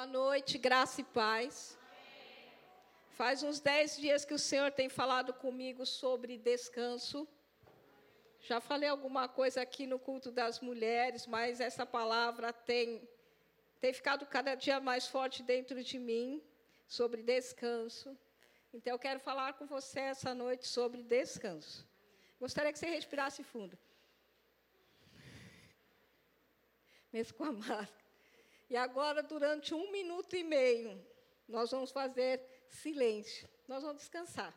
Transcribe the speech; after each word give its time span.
Boa 0.00 0.12
noite, 0.12 0.56
graça 0.56 1.02
e 1.02 1.04
paz. 1.04 1.78
Faz 3.18 3.42
uns 3.42 3.60
dez 3.60 3.98
dias 3.98 4.24
que 4.24 4.32
o 4.32 4.38
Senhor 4.38 4.70
tem 4.72 4.88
falado 4.88 5.30
comigo 5.34 5.84
sobre 5.84 6.38
descanso. 6.38 7.28
Já 8.40 8.62
falei 8.62 8.88
alguma 8.88 9.28
coisa 9.28 9.60
aqui 9.60 9.86
no 9.86 9.98
culto 9.98 10.30
das 10.30 10.58
mulheres, 10.60 11.26
mas 11.26 11.60
essa 11.60 11.84
palavra 11.84 12.50
tem, 12.50 13.06
tem 13.78 13.92
ficado 13.92 14.24
cada 14.24 14.54
dia 14.54 14.80
mais 14.80 15.06
forte 15.06 15.42
dentro 15.42 15.84
de 15.84 15.98
mim 15.98 16.42
sobre 16.88 17.22
descanso. 17.22 18.16
Então, 18.72 18.94
eu 18.94 18.98
quero 18.98 19.20
falar 19.20 19.52
com 19.52 19.66
você 19.66 20.00
essa 20.00 20.34
noite 20.34 20.66
sobre 20.66 21.02
descanso. 21.02 21.86
Gostaria 22.40 22.72
que 22.72 22.78
você 22.78 22.86
respirasse 22.86 23.44
fundo. 23.44 23.78
Mesmo 27.12 27.36
com 27.36 27.44
a 27.44 27.52
máscara. 27.52 27.99
E 28.70 28.76
agora, 28.76 29.20
durante 29.20 29.74
um 29.74 29.90
minuto 29.90 30.36
e 30.36 30.44
meio, 30.44 31.04
nós 31.48 31.72
vamos 31.72 31.90
fazer 31.90 32.40
silêncio. 32.68 33.48
Nós 33.66 33.82
vamos 33.82 33.98
descansar. 33.98 34.54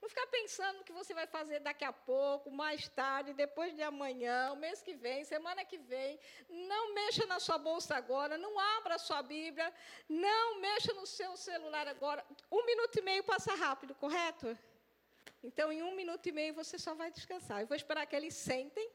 Não 0.00 0.08
ficar 0.08 0.26
pensando 0.26 0.78
no 0.78 0.84
que 0.84 0.92
você 0.92 1.14
vai 1.14 1.28
fazer 1.28 1.60
daqui 1.60 1.84
a 1.84 1.92
pouco, 1.92 2.50
mais 2.50 2.88
tarde, 2.88 3.32
depois 3.32 3.72
de 3.72 3.82
amanhã, 3.82 4.50
o 4.52 4.56
mês 4.56 4.82
que 4.82 4.94
vem, 4.94 5.24
semana 5.24 5.64
que 5.64 5.78
vem. 5.78 6.18
Não 6.48 6.92
mexa 6.92 7.24
na 7.26 7.38
sua 7.38 7.56
bolsa 7.56 7.94
agora, 7.94 8.36
não 8.36 8.58
abra 8.58 8.96
a 8.96 8.98
sua 8.98 9.22
Bíblia, 9.22 9.72
não 10.08 10.60
mexa 10.60 10.92
no 10.94 11.06
seu 11.06 11.36
celular 11.36 11.86
agora. 11.86 12.26
Um 12.50 12.66
minuto 12.66 12.98
e 12.98 13.02
meio 13.02 13.22
passa 13.22 13.54
rápido, 13.54 13.94
correto? 13.94 14.58
Então, 15.40 15.70
em 15.70 15.84
um 15.84 15.94
minuto 15.94 16.28
e 16.28 16.32
meio, 16.32 16.52
você 16.52 16.80
só 16.80 16.94
vai 16.94 17.12
descansar. 17.12 17.60
Eu 17.60 17.68
vou 17.68 17.76
esperar 17.76 18.04
que 18.06 18.16
eles 18.16 18.34
sentem 18.34 18.90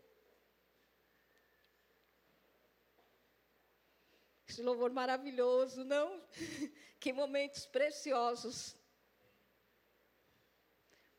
Esse 4.47 4.61
louvor 4.61 4.91
maravilhoso, 4.91 5.83
não? 5.83 6.21
que 6.99 7.11
momentos 7.11 7.65
preciosos. 7.65 8.75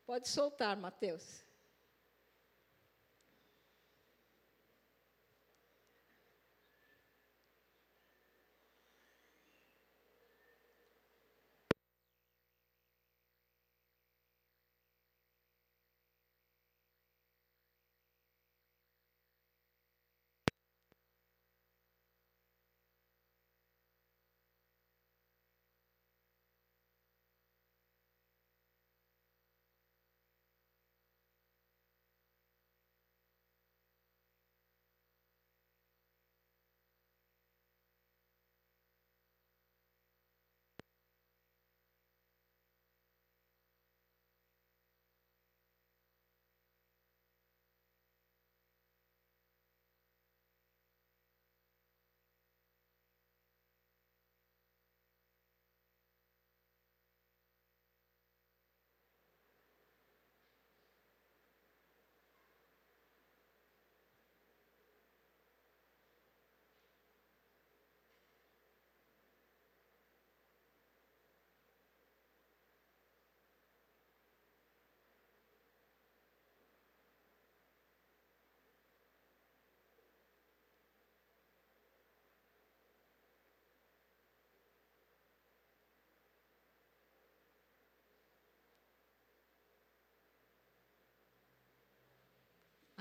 Pode 0.05 0.27
soltar, 0.27 0.75
Mateus. 0.75 1.48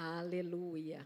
Aleluia. 0.00 1.04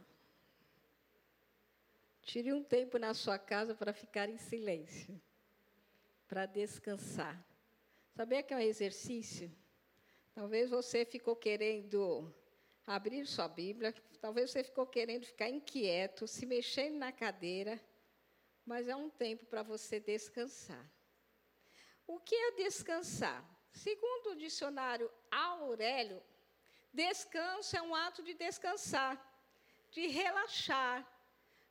Tire 2.21 2.53
um 2.53 2.63
tempo 2.63 2.99
na 2.99 3.15
sua 3.15 3.39
casa 3.39 3.75
para 3.75 3.95
ficar 3.95 4.29
em 4.29 4.37
silêncio, 4.37 5.19
para 6.29 6.45
descansar. 6.45 7.43
Sabia 8.15 8.43
que 8.43 8.53
é 8.53 8.57
um 8.59 8.61
exercício? 8.61 9.51
Talvez 10.35 10.69
você 10.69 11.07
ficou 11.07 11.35
querendo 11.35 12.31
abrir 12.87 13.27
sua 13.27 13.49
Bíblia, 13.49 13.95
talvez 14.21 14.51
você 14.51 14.63
ficou 14.63 14.87
querendo 14.87 15.25
ficar 15.25 15.49
inquieto, 15.49 16.29
se 16.29 16.45
mexendo 16.45 16.99
na 16.99 17.11
cadeira, 17.11 17.81
mas 18.67 18.89
é 18.89 18.95
um 18.95 19.09
tempo 19.09 19.47
para 19.47 19.63
você 19.63 20.01
descansar. 20.01 20.87
O 22.07 22.21
que 22.21 22.35
é 22.35 22.57
descansar? 22.57 23.43
Segundo 23.73 24.33
o 24.33 24.37
dicionário 24.37 25.11
Aurélio, 25.31 26.23
Descanso 26.93 27.77
é 27.77 27.83
um 27.83 27.95
ato 27.95 28.23
de 28.23 28.35
descansar, 28.35 29.17
de 29.91 30.07
relaxar, 30.09 31.07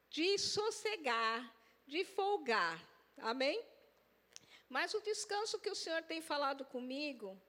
de 0.09 0.37
sossegar, 0.39 1.53
de 1.85 2.03
folgar. 2.03 2.79
Amém? 3.17 3.63
Mas 4.67 4.93
o 4.93 5.01
descanso 5.01 5.59
que 5.59 5.69
o 5.69 5.75
Senhor 5.75 6.01
tem 6.03 6.21
falado 6.21 6.65
comigo 6.65 7.39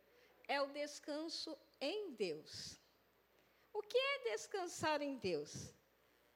é 0.47 0.60
o 0.60 0.66
descanso 0.66 1.56
em 1.81 2.12
Deus. 2.12 2.78
O 3.72 3.81
que 3.81 3.97
é 3.97 4.19
descansar 4.33 5.00
em 5.00 5.16
Deus? 5.16 5.72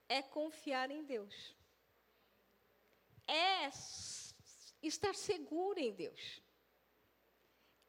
É 0.08 0.22
confiar 0.22 0.90
em 0.90 1.02
Deus. 1.04 1.54
É 3.26 3.68
estar 4.82 5.14
seguro 5.14 5.78
em 5.78 5.92
Deus. 5.92 6.40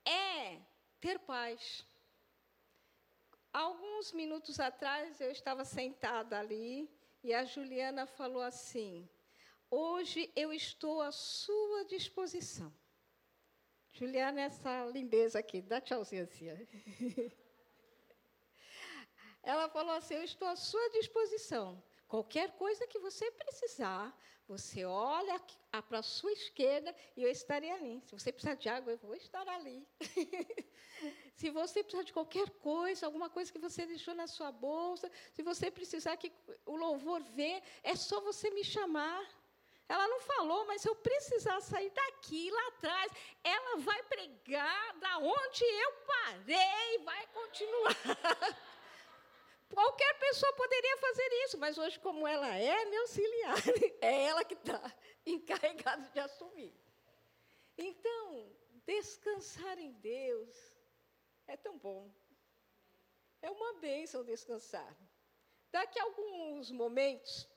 É 0.04 0.60
ter 1.00 1.20
paz. 1.20 1.86
Alguns 3.58 4.12
minutos 4.12 4.60
atrás 4.60 5.20
eu 5.20 5.32
estava 5.32 5.66
sentada 5.66 6.38
ali 6.38 6.88
e 7.24 7.34
a 7.34 7.44
Juliana 7.44 8.06
falou 8.06 8.44
assim: 8.44 9.10
Hoje 9.68 10.32
eu 10.36 10.54
estou 10.54 11.02
à 11.02 11.12
sua 11.12 11.84
disposição. 11.86 12.72
Juliana, 13.92 14.42
essa 14.42 14.86
lindeza 14.86 15.40
aqui, 15.40 15.60
dá 15.60 15.82
tchauzinho 15.82 16.26
assim. 16.26 16.50
Ela 19.42 19.68
falou 19.70 19.96
assim: 19.96 20.14
Eu 20.14 20.24
estou 20.24 20.48
à 20.48 20.56
sua 20.56 20.88
disposição. 20.92 21.84
Qualquer 22.08 22.52
coisa 22.54 22.88
que 22.88 23.00
você 23.00 23.30
precisar, 23.32 24.18
você 24.48 24.86
olha 24.86 25.42
para 25.90 26.00
a 26.00 26.04
sua 26.04 26.32
esquerda 26.32 26.96
e 27.18 27.24
eu 27.24 27.30
estarei 27.30 27.70
ali. 27.70 28.02
Se 28.06 28.14
você 28.14 28.32
precisar 28.32 28.56
de 28.56 28.70
água, 28.70 28.94
eu 28.94 28.98
vou 28.98 29.14
estar 29.14 29.46
ali. 29.50 29.86
se 31.36 31.50
você 31.50 31.84
precisar 31.84 32.04
de 32.04 32.14
qualquer 32.14 32.50
coisa, 32.52 33.06
alguma 33.06 33.30
coisa 33.30 33.52
que 33.52 33.60
você 33.60 33.86
deixou 33.86 34.16
na 34.16 34.26
sua 34.26 34.54
bolsa, 34.54 35.12
se 35.34 35.44
você 35.44 35.70
precisar 35.70 36.16
que 36.16 36.32
o 36.66 36.78
louvor 36.78 37.22
venha, 37.22 37.62
é 37.84 37.94
só 37.96 38.22
você 38.22 38.50
me 38.52 38.64
chamar. 38.64 39.22
Ela 39.90 40.08
não 40.08 40.22
falou, 40.22 40.66
mas 40.66 40.82
se 40.82 40.90
eu 40.90 40.96
precisar 40.96 41.60
sair 41.60 41.90
daqui, 41.90 42.50
lá 42.50 42.68
atrás, 42.70 43.12
ela 43.44 43.78
vai 43.78 44.02
pregar 44.04 44.98
da 45.00 45.18
onde 45.18 45.64
eu 45.64 45.92
parei, 46.06 46.98
vai 47.04 47.28
continuar. 47.28 47.96
Qualquer 49.70 50.14
pessoa 50.20 50.54
poderia 50.54 50.98
fazer 50.98 51.30
isso, 51.46 51.58
mas 51.58 51.78
hoje, 51.78 52.00
como 52.00 52.28
ela 52.28 52.48
é 52.56 52.86
minha 52.86 53.02
auxiliar, 53.02 53.56
é 54.02 54.24
ela 54.26 54.44
que 54.44 54.54
está 54.54 54.82
encarregada 55.26 56.10
de 56.10 56.20
assumir. 56.20 56.74
Então, 57.78 58.56
descansar 58.86 59.78
em 59.78 59.92
Deus 59.94 60.56
é 61.46 61.58
tão 61.58 61.78
bom. 61.78 62.12
É 63.42 63.52
uma 63.52 63.74
bênção 63.74 64.24
descansar. 64.24 64.96
Daqui 65.72 66.00
a 66.00 66.04
alguns 66.04 66.72
momentos, 66.72 67.48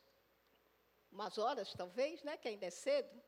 umas 1.10 1.38
horas 1.38 1.72
talvez, 1.74 2.22
né, 2.22 2.36
que 2.36 2.48
ainda 2.48 2.66
é 2.66 2.70
cedo, 2.70 3.22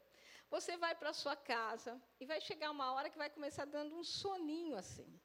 você 0.51 0.77
vai 0.77 0.95
para 0.95 1.15
sua 1.15 1.35
casa 1.35 2.01
e 2.21 2.27
vai 2.27 2.41
chegar 2.41 2.71
uma 2.71 2.93
hora 2.93 3.09
que 3.09 3.17
vai 3.17 3.31
começar 3.31 3.65
dando 3.65 3.97
um 3.97 4.05
soninho 4.05 4.77
assim. 4.77 5.19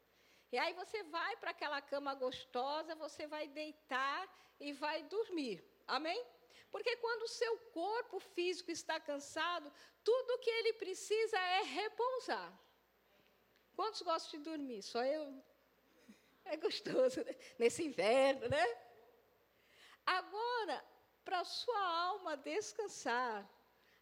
E 0.51 0.57
aí 0.57 0.73
você 0.73 1.03
vai 1.03 1.35
para 1.38 1.51
aquela 1.51 1.81
cama 1.81 2.13
gostosa, 2.13 2.95
você 2.95 3.27
vai 3.27 3.47
deitar 3.47 4.21
e 4.59 4.71
vai 4.73 5.03
dormir. 5.03 5.63
Amém? 5.85 6.25
Porque 6.71 6.95
quando 6.97 7.23
o 7.23 7.27
seu 7.27 7.57
corpo 7.71 8.19
físico 8.19 8.71
está 8.71 8.99
cansado, 8.99 9.71
tudo 10.03 10.39
que 10.39 10.49
ele 10.49 10.73
precisa 10.73 11.38
é 11.38 11.63
repousar. 11.63 12.51
Quantos 13.75 14.01
gostam 14.01 14.39
de 14.39 14.49
dormir? 14.49 14.81
Só 14.81 15.03
eu. 15.03 15.44
É 16.45 16.55
gostoso, 16.57 17.23
né? 17.23 17.35
nesse 17.59 17.83
inverno, 17.83 18.47
né? 18.47 18.65
Agora, 20.05 20.83
para 21.25 21.41
a 21.41 21.45
sua 21.45 21.88
alma 22.09 22.38
descansar, 22.38 23.47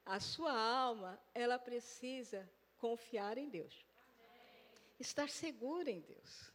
a 0.06 0.20
sua 0.20 0.54
alma, 0.54 1.20
ela 1.34 1.58
precisa 1.58 2.48
confiar 2.78 3.38
em 3.40 3.50
Deus. 3.50 3.84
Estar 5.00 5.30
segura 5.30 5.90
em 5.90 6.02
Deus. 6.02 6.52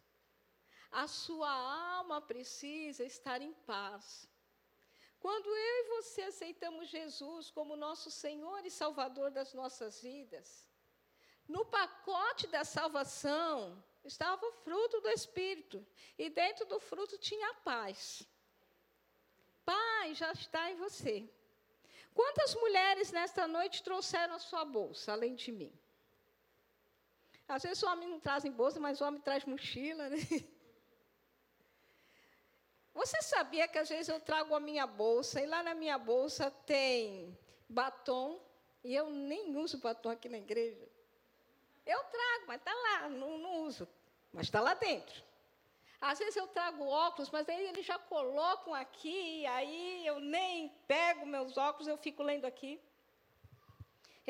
A 0.91 1.07
sua 1.07 1.51
alma 1.51 2.21
precisa 2.21 3.05
estar 3.05 3.41
em 3.41 3.53
paz. 3.53 4.29
Quando 5.21 5.49
eu 5.49 5.77
e 5.81 5.89
você 5.97 6.23
aceitamos 6.23 6.89
Jesus 6.89 7.51
como 7.51 7.77
nosso 7.77 8.11
Senhor 8.11 8.65
e 8.65 8.71
Salvador 8.71 9.31
das 9.31 9.53
nossas 9.53 10.01
vidas, 10.01 10.67
no 11.47 11.65
pacote 11.67 12.47
da 12.47 12.65
salvação 12.65 13.83
estava 14.05 14.45
o 14.47 14.53
fruto 14.53 15.01
do 15.01 15.11
Espírito, 15.11 15.87
e 16.17 16.31
dentro 16.31 16.65
do 16.67 16.81
fruto 16.81 17.19
tinha 17.19 17.51
a 17.51 17.55
paz. 17.55 18.27
Paz 19.65 20.17
já 20.17 20.33
está 20.33 20.71
em 20.71 20.77
você. 20.77 21.29
Quantas 22.15 22.55
mulheres 22.55 23.13
nesta 23.13 23.47
noite 23.47 23.83
trouxeram 23.83 24.35
a 24.35 24.39
sua 24.39 24.65
bolsa, 24.65 25.13
além 25.13 25.35
de 25.35 25.53
mim? 25.53 25.80
Às 27.51 27.65
vezes 27.65 27.83
o 27.83 27.89
homem 27.91 28.09
não 28.09 28.21
traz 28.21 28.45
em 28.45 28.51
bolsa, 28.53 28.79
mas 28.79 29.01
o 29.01 29.05
homem 29.05 29.21
traz 29.21 29.45
mochila. 29.45 30.09
Né? 30.09 30.19
Você 32.95 33.21
sabia 33.23 33.67
que 33.67 33.77
às 33.77 33.89
vezes 33.89 34.09
eu 34.09 34.21
trago 34.21 34.55
a 34.55 34.61
minha 34.61 34.87
bolsa 34.87 35.41
e 35.41 35.47
lá 35.47 35.61
na 35.61 35.75
minha 35.75 35.99
bolsa 35.99 36.49
tem 36.65 37.37
batom 37.69 38.41
e 38.85 38.95
eu 38.95 39.11
nem 39.11 39.57
uso 39.57 39.79
batom 39.79 40.11
aqui 40.11 40.29
na 40.29 40.39
igreja? 40.39 40.89
Eu 41.85 41.99
trago, 42.05 42.45
mas 42.47 42.59
está 42.59 42.73
lá, 42.73 43.09
não, 43.09 43.37
não 43.39 43.63
uso, 43.63 43.89
mas 44.33 44.47
está 44.47 44.61
lá 44.61 44.75
dentro. 44.75 45.21
Às 46.01 46.21
vezes 46.21 46.37
eu 46.37 46.47
trago 46.47 46.87
óculos, 46.87 47.31
mas 47.31 47.49
aí 47.49 47.67
eles 47.67 47.85
já 47.85 47.99
colocam 47.99 48.73
aqui, 48.75 49.45
aí 49.47 50.07
eu 50.07 50.21
nem 50.21 50.69
pego 50.87 51.27
meus 51.27 51.57
óculos, 51.57 51.89
eu 51.89 51.99
fico 51.99 52.23
lendo 52.23 52.45
aqui. 52.45 52.81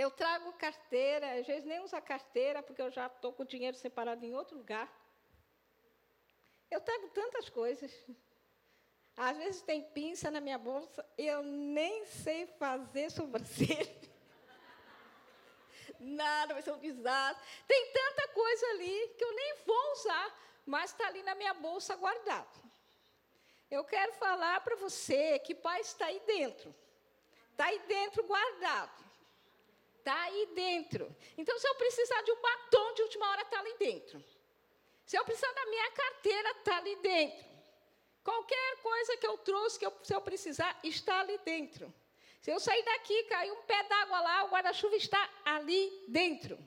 Eu 0.02 0.10
trago 0.10 0.50
carteira, 0.54 1.38
às 1.38 1.46
vezes 1.46 1.66
nem 1.66 1.78
uso 1.80 1.94
a 1.94 2.00
carteira, 2.00 2.62
porque 2.62 2.80
eu 2.80 2.90
já 2.90 3.06
estou 3.06 3.34
com 3.34 3.42
o 3.42 3.46
dinheiro 3.54 3.76
separado 3.76 4.24
em 4.24 4.34
outro 4.34 4.56
lugar. 4.56 4.88
Eu 6.70 6.80
trago 6.80 7.08
tantas 7.10 7.50
coisas. 7.50 7.92
Às 9.14 9.36
vezes 9.36 9.60
tem 9.60 9.82
pinça 9.82 10.30
na 10.30 10.40
minha 10.40 10.56
bolsa, 10.56 11.06
eu 11.18 11.42
nem 11.42 12.06
sei 12.06 12.46
fazer 12.46 13.10
sobrancelha. 13.10 14.10
Nada, 16.00 16.54
vai 16.54 16.62
ser 16.62 16.72
um 16.72 16.78
desastre. 16.78 17.44
Tem 17.68 17.92
tanta 17.92 18.28
coisa 18.28 18.66
ali 18.68 19.08
que 19.18 19.24
eu 19.24 19.34
nem 19.34 19.54
vou 19.66 19.92
usar, 19.92 20.26
mas 20.64 20.92
está 20.92 21.08
ali 21.08 21.22
na 21.22 21.34
minha 21.34 21.52
bolsa 21.52 21.94
guardado. 21.94 22.58
Eu 23.70 23.84
quero 23.84 24.14
falar 24.14 24.62
para 24.62 24.76
você 24.76 25.38
que 25.40 25.54
pai 25.54 25.82
está 25.82 26.06
aí 26.06 26.20
dentro. 26.20 26.74
Está 27.50 27.66
aí 27.66 27.78
dentro 27.80 28.24
guardado. 28.24 29.09
Está 30.00 30.18
aí 30.22 30.48
dentro. 30.54 31.14
Então, 31.36 31.58
se 31.58 31.68
eu 31.68 31.74
precisar 31.74 32.22
de 32.22 32.32
um 32.32 32.40
batom 32.40 32.94
de 32.94 33.02
última 33.02 33.30
hora, 33.30 33.42
está 33.42 33.60
ali 33.60 33.74
dentro. 33.78 34.24
Se 35.04 35.16
eu 35.16 35.24
precisar 35.24 35.52
da 35.52 35.66
minha 35.66 35.90
carteira, 35.90 36.50
está 36.52 36.76
ali 36.78 36.96
dentro. 36.96 37.44
Qualquer 38.24 38.76
coisa 38.82 39.16
que 39.18 39.26
eu 39.26 39.36
trouxe, 39.38 39.78
que 39.78 39.84
eu, 39.84 39.92
se 40.02 40.14
eu 40.14 40.20
precisar, 40.22 40.78
está 40.82 41.20
ali 41.20 41.38
dentro. 41.44 41.92
Se 42.40 42.50
eu 42.50 42.58
sair 42.58 42.82
daqui, 42.82 43.24
cair 43.24 43.52
um 43.52 43.62
pé 43.62 43.82
d'água 43.84 44.20
lá, 44.20 44.44
o 44.44 44.48
guarda-chuva 44.48 44.96
está 44.96 45.30
ali 45.44 46.04
dentro. 46.08 46.58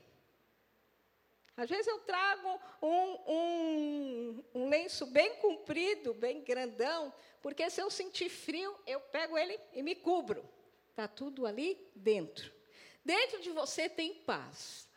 Às 1.57 1.69
vezes 1.69 1.87
eu 1.87 1.99
trago 1.99 2.59
um, 2.81 3.33
um, 3.33 4.43
um, 4.53 4.69
lenço 4.69 5.07
bem 5.07 5.35
comprido, 5.37 6.13
bem 6.13 6.43
grandão, 6.43 7.13
porque 7.41 7.67
se 7.69 7.81
eu 7.81 7.89
sentir 7.89 8.29
frio, 8.29 8.75
eu 8.85 8.99
pego 8.99 9.37
ele 9.37 9.59
e 9.73 9.81
me 9.81 9.95
cubro. 9.95 10.47
Está 10.89 11.07
tudo 11.07 11.47
ali 11.47 11.79
dentro. 11.95 12.53
Dentro 13.03 13.41
de 13.41 13.51
você 13.51 13.89
tem 13.89 14.13
paz. 14.23 14.87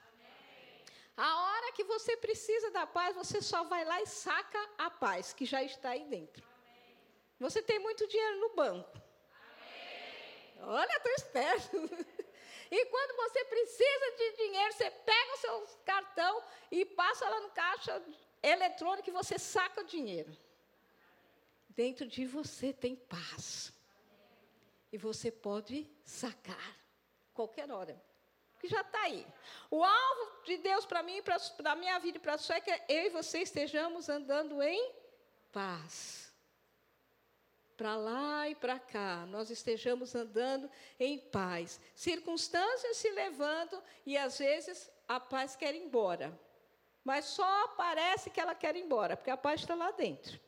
A 1.16 1.42
hora 1.44 1.72
que 1.72 1.84
você 1.84 2.16
precisa 2.16 2.70
da 2.70 2.86
paz, 2.86 3.16
você 3.16 3.40
só 3.40 3.64
vai 3.64 3.84
lá 3.84 4.00
e 4.02 4.06
saca 4.06 4.70
a 4.76 4.90
paz 4.90 5.32
que 5.32 5.46
já 5.46 5.62
está 5.62 5.90
aí 5.90 6.04
dentro. 6.04 6.46
Você 7.40 7.62
tem 7.62 7.78
muito 7.78 8.06
dinheiro 8.06 8.40
no 8.40 8.54
banco. 8.54 9.00
Olha, 10.60 10.96
estou 10.96 11.12
esperto. 11.12 11.76
E 12.68 12.84
quando 12.86 13.16
você 13.16 13.44
precisa 13.44 14.10
de 14.16 14.36
dinheiro, 14.38 14.72
você 14.72 14.90
pega 14.90 15.34
o 15.34 15.36
seu 15.36 15.68
cartão 15.84 16.42
e 16.68 16.84
passa 16.84 17.28
lá 17.28 17.40
no 17.40 17.50
caixa 17.50 18.02
eletrônico 18.42 19.08
e 19.08 19.12
você 19.12 19.38
saca 19.38 19.82
o 19.82 19.84
dinheiro. 19.84 20.36
Dentro 21.68 22.08
de 22.08 22.26
você 22.26 22.72
tem 22.72 22.96
paz. 22.96 23.72
E 24.92 24.98
você 24.98 25.30
pode 25.30 25.88
sacar 26.04 26.76
qualquer 27.36 27.70
hora 27.70 27.96
que 28.58 28.68
já 28.68 28.80
está 28.80 29.02
aí. 29.02 29.26
O 29.70 29.84
alvo 29.84 30.42
de 30.44 30.56
Deus 30.58 30.84
para 30.84 31.02
mim, 31.02 31.22
para 31.22 31.38
a 31.72 31.76
minha 31.76 31.98
vida 31.98 32.18
e 32.18 32.20
para 32.20 32.34
a 32.34 32.38
sua 32.38 32.56
é 32.56 32.60
que 32.60 32.70
eu 32.70 33.06
e 33.06 33.10
você 33.10 33.40
estejamos 33.40 34.08
andando 34.08 34.62
em 34.62 34.92
paz. 35.52 36.32
Para 37.76 37.96
lá 37.96 38.48
e 38.48 38.54
para 38.54 38.78
cá, 38.78 39.26
nós 39.26 39.50
estejamos 39.50 40.14
andando 40.14 40.70
em 40.98 41.18
paz. 41.18 41.78
Circunstâncias 41.94 42.96
se 42.96 43.10
levantam 43.10 43.82
e 44.06 44.16
às 44.16 44.38
vezes 44.38 44.90
a 45.06 45.20
paz 45.20 45.54
quer 45.54 45.74
ir 45.74 45.82
embora. 45.82 46.38
Mas 47.04 47.26
só 47.26 47.68
parece 47.68 48.30
que 48.30 48.40
ela 48.40 48.54
quer 48.54 48.74
ir 48.74 48.82
embora, 48.82 49.16
porque 49.16 49.30
a 49.30 49.36
paz 49.36 49.60
está 49.60 49.74
lá 49.74 49.90
dentro. 49.92 50.40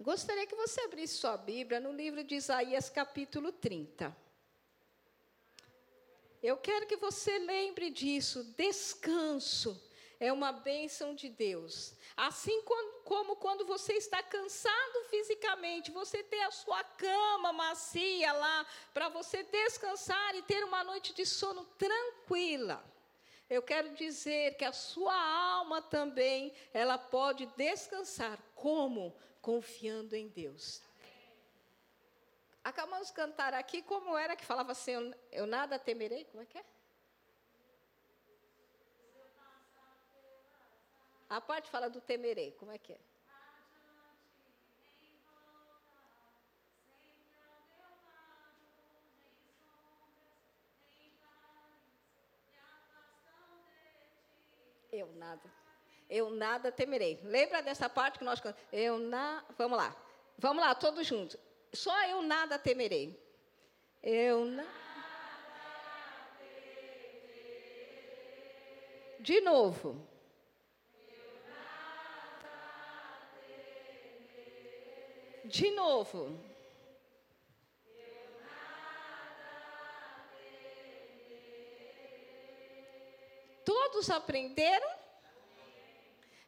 Gostaria 0.00 0.46
que 0.46 0.56
você 0.56 0.80
abrisse 0.80 1.18
sua 1.18 1.36
Bíblia 1.36 1.78
no 1.78 1.92
livro 1.92 2.24
de 2.24 2.34
Isaías, 2.34 2.88
capítulo 2.88 3.52
30. 3.52 4.21
Eu 6.42 6.56
quero 6.56 6.86
que 6.86 6.96
você 6.96 7.38
lembre 7.38 7.88
disso. 7.88 8.42
Descanso 8.56 9.80
é 10.18 10.32
uma 10.32 10.50
bênção 10.50 11.14
de 11.14 11.28
Deus. 11.28 11.94
Assim 12.16 12.62
como 13.04 13.36
quando 13.36 13.64
você 13.64 13.94
está 13.94 14.22
cansado 14.22 15.04
fisicamente, 15.08 15.90
você 15.90 16.22
tem 16.22 16.42
a 16.42 16.50
sua 16.50 16.82
cama 16.82 17.52
macia 17.52 18.32
lá 18.32 18.66
para 18.92 19.08
você 19.08 19.42
descansar 19.44 20.34
e 20.34 20.42
ter 20.42 20.64
uma 20.64 20.82
noite 20.82 21.14
de 21.14 21.24
sono 21.24 21.64
tranquila. 21.78 22.84
Eu 23.48 23.62
quero 23.62 23.94
dizer 23.94 24.56
que 24.56 24.64
a 24.64 24.72
sua 24.72 25.14
alma 25.14 25.80
também, 25.82 26.52
ela 26.72 26.98
pode 26.98 27.46
descansar 27.56 28.38
como 28.54 29.14
confiando 29.40 30.16
em 30.16 30.28
Deus. 30.28 30.80
Acabamos 32.64 33.08
de 33.08 33.12
cantar 33.12 33.54
aqui 33.54 33.82
como 33.82 34.16
era 34.16 34.36
que 34.36 34.44
falava 34.44 34.72
assim, 34.72 34.92
eu, 34.92 35.14
eu 35.32 35.46
nada 35.46 35.78
temerei, 35.78 36.24
como 36.26 36.42
é 36.42 36.46
que 36.46 36.58
é? 36.58 36.64
A 41.28 41.40
parte 41.40 41.70
fala 41.70 41.88
do 41.88 42.00
temerei, 42.00 42.52
como 42.52 42.70
é 42.70 42.78
que 42.78 42.92
é? 42.92 43.00
Eu 54.92 55.10
nada. 55.14 55.50
Eu 56.08 56.28
nada 56.30 56.70
temerei. 56.70 57.18
Lembra 57.24 57.62
dessa 57.62 57.88
parte 57.88 58.18
que 58.18 58.24
nós 58.24 58.38
cantamos? 58.38 58.68
Eu 58.70 58.98
na, 58.98 59.42
vamos 59.56 59.78
lá. 59.78 59.96
Vamos 60.36 60.62
lá, 60.62 60.74
todos 60.74 61.06
juntos. 61.06 61.38
Só 61.72 62.06
eu 62.06 62.20
nada 62.22 62.58
temerei. 62.58 63.18
Eu 64.02 64.44
nada 64.44 64.68
temerei. 64.68 64.82
De 69.20 69.40
novo. 69.40 70.06
De 75.44 75.70
novo. 75.70 76.38
Todos 83.64 84.10
aprenderam? 84.10 84.90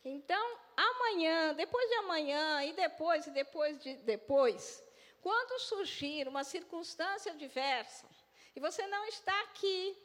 Então, 0.04 0.59
amanhã, 0.76 1.54
depois 1.54 1.88
de 1.88 1.95
amanhã, 1.95 2.62
e 2.64 2.75
depois, 2.75 3.26
e 3.26 3.31
depois 3.31 3.83
de 3.83 3.97
depois, 3.97 4.84
quando 5.25 5.59
surgir 5.59 6.28
uma 6.28 6.45
circunstância 6.45 7.33
diversa, 7.33 8.07
e 8.54 8.61
você 8.61 8.87
não 8.87 9.07
está 9.07 9.40
aqui, 9.45 9.97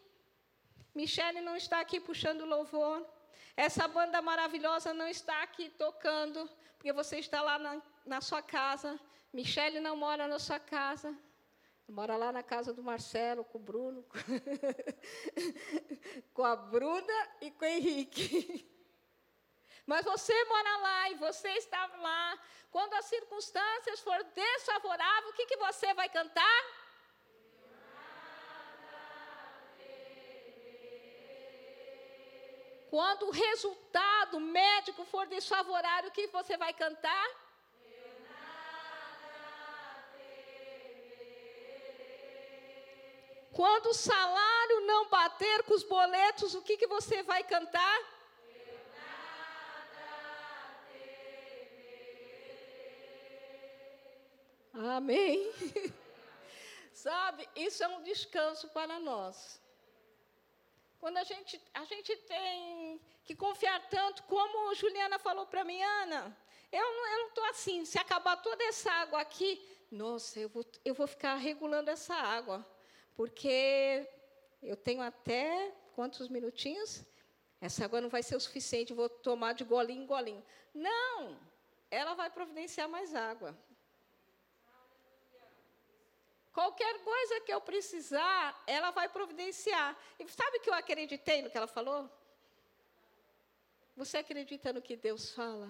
Michele 0.96 1.42
não 1.42 1.58
está 1.58 1.82
aqui 1.82 2.00
puxando 2.00 2.46
louvor, 2.46 3.06
essa 3.58 3.86
banda 3.86 4.22
maravilhosa 4.22 4.94
não 4.94 5.10
está 5.10 5.44
aqui 5.44 5.70
tocando, 5.72 6.50
porque 6.78 6.94
você 6.94 7.20
está 7.20 7.42
lá 7.42 7.60
na, 7.60 7.82
na 8.06 8.22
sua 8.22 8.42
casa, 8.42 8.98
Michele 9.34 9.82
não 9.82 9.98
mora 9.98 10.26
na 10.26 10.40
sua 10.40 10.58
casa. 10.58 11.14
Mora 11.90 12.16
lá 12.16 12.32
na 12.32 12.44
casa 12.44 12.72
do 12.72 12.84
Marcelo, 12.84 13.44
com 13.44 13.58
o 13.58 13.62
Bruno, 13.62 14.06
com 16.34 16.46
a 16.46 16.56
Bruna 16.56 17.30
e 17.42 17.50
com 17.50 17.66
o 17.66 17.68
Henrique. 17.68 18.79
Mas 19.92 20.06
você 20.06 20.36
mora 20.46 20.74
lá 20.86 21.10
e 21.10 21.16
você 21.16 21.50
está 21.62 21.84
lá. 22.08 22.40
Quando 22.70 22.94
as 22.94 23.06
circunstâncias 23.06 24.00
for 24.02 24.24
desfavoráveis, 24.42 25.32
o 25.32 25.36
que, 25.38 25.48
que 25.48 25.58
você 25.58 25.96
vai 25.96 26.08
cantar? 26.08 26.60
Quando 32.92 33.24
o 33.30 33.32
resultado 33.32 34.40
médico 34.40 35.04
for 35.06 35.26
desfavorável, 35.26 36.12
o 36.12 36.14
que 36.14 36.28
você 36.28 36.56
vai 36.56 36.72
cantar? 36.84 37.28
Quando 43.60 43.88
o 43.88 44.00
salário 44.12 44.82
não 44.92 45.10
bater 45.10 45.64
com 45.64 45.74
os 45.74 45.84
boletos, 45.84 46.54
o 46.54 46.62
que, 46.62 46.78
que 46.78 46.86
você 46.96 47.24
vai 47.24 47.44
cantar? 47.44 48.19
Amém. 54.80 55.52
Sabe, 56.94 57.48
isso 57.54 57.84
é 57.84 57.88
um 57.90 58.02
descanso 58.02 58.70
para 58.70 58.98
nós. 59.00 59.62
Quando 61.00 61.18
a 61.18 61.24
gente, 61.24 61.62
a 61.74 61.84
gente 61.84 62.16
tem 62.16 63.02
que 63.26 63.36
confiar 63.36 63.90
tanto, 63.90 64.24
como 64.24 64.74
Juliana 64.76 65.20
falou 65.20 65.46
para 65.46 65.66
mim, 65.66 65.82
Ana, 65.82 66.38
eu 66.72 66.82
não 66.82 67.28
estou 67.28 67.44
assim, 67.46 67.84
se 67.84 68.00
acabar 68.00 68.38
toda 68.38 68.64
essa 68.64 68.92
água 68.92 69.20
aqui, 69.20 69.62
nossa, 69.92 70.40
eu 70.40 70.48
vou, 70.48 70.66
eu 70.86 70.94
vou 70.94 71.08
ficar 71.08 71.36
regulando 71.36 71.90
essa 71.90 72.16
água, 72.16 72.66
porque 73.16 74.08
eu 74.64 74.78
tenho 74.78 75.02
até 75.02 75.74
quantos 75.94 76.30
minutinhos? 76.30 77.04
Essa 77.60 77.84
água 77.84 78.00
não 78.00 78.10
vai 78.10 78.24
ser 78.24 78.38
o 78.38 78.40
suficiente, 78.40 78.94
vou 78.94 79.10
tomar 79.10 79.54
de 79.54 79.66
golinho 79.66 80.04
em 80.04 80.08
golinho. 80.08 80.46
Não, 80.74 81.38
ela 81.92 82.14
vai 82.14 82.30
providenciar 82.30 82.88
mais 82.88 83.14
água. 83.14 83.58
Qualquer 86.60 87.00
coisa 87.06 87.40
que 87.40 87.54
eu 87.54 87.62
precisar, 87.62 88.64
ela 88.68 88.92
vai 88.92 89.08
providenciar. 89.08 89.98
E 90.20 90.28
sabe 90.28 90.60
que 90.60 90.70
eu 90.70 90.74
acreditei 90.74 91.42
no 91.42 91.50
que 91.50 91.58
ela 91.58 91.68
falou? 91.68 92.12
Você 93.96 94.18
acredita 94.18 94.74
no 94.74 94.82
que 94.82 94.98
Deus 94.98 95.32
fala? 95.32 95.70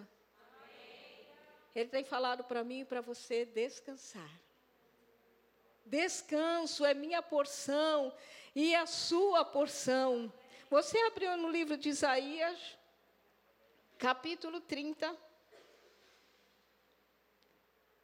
Ele 1.75 1.89
tem 1.89 2.03
falado 2.03 2.43
para 2.43 2.63
mim 2.63 2.79
e 2.79 2.85
para 2.85 3.01
você 3.01 3.45
descansar. 3.45 4.31
Descanso 5.85 6.83
é 6.83 6.95
minha 6.95 7.21
porção 7.21 8.11
e 8.55 8.73
a 8.73 8.87
sua 8.87 9.45
porção. 9.45 10.33
Você 10.71 10.97
abriu 11.01 11.37
no 11.37 11.51
livro 11.51 11.77
de 11.77 11.89
Isaías, 11.89 12.75
capítulo 13.99 14.59
30. 14.59 15.15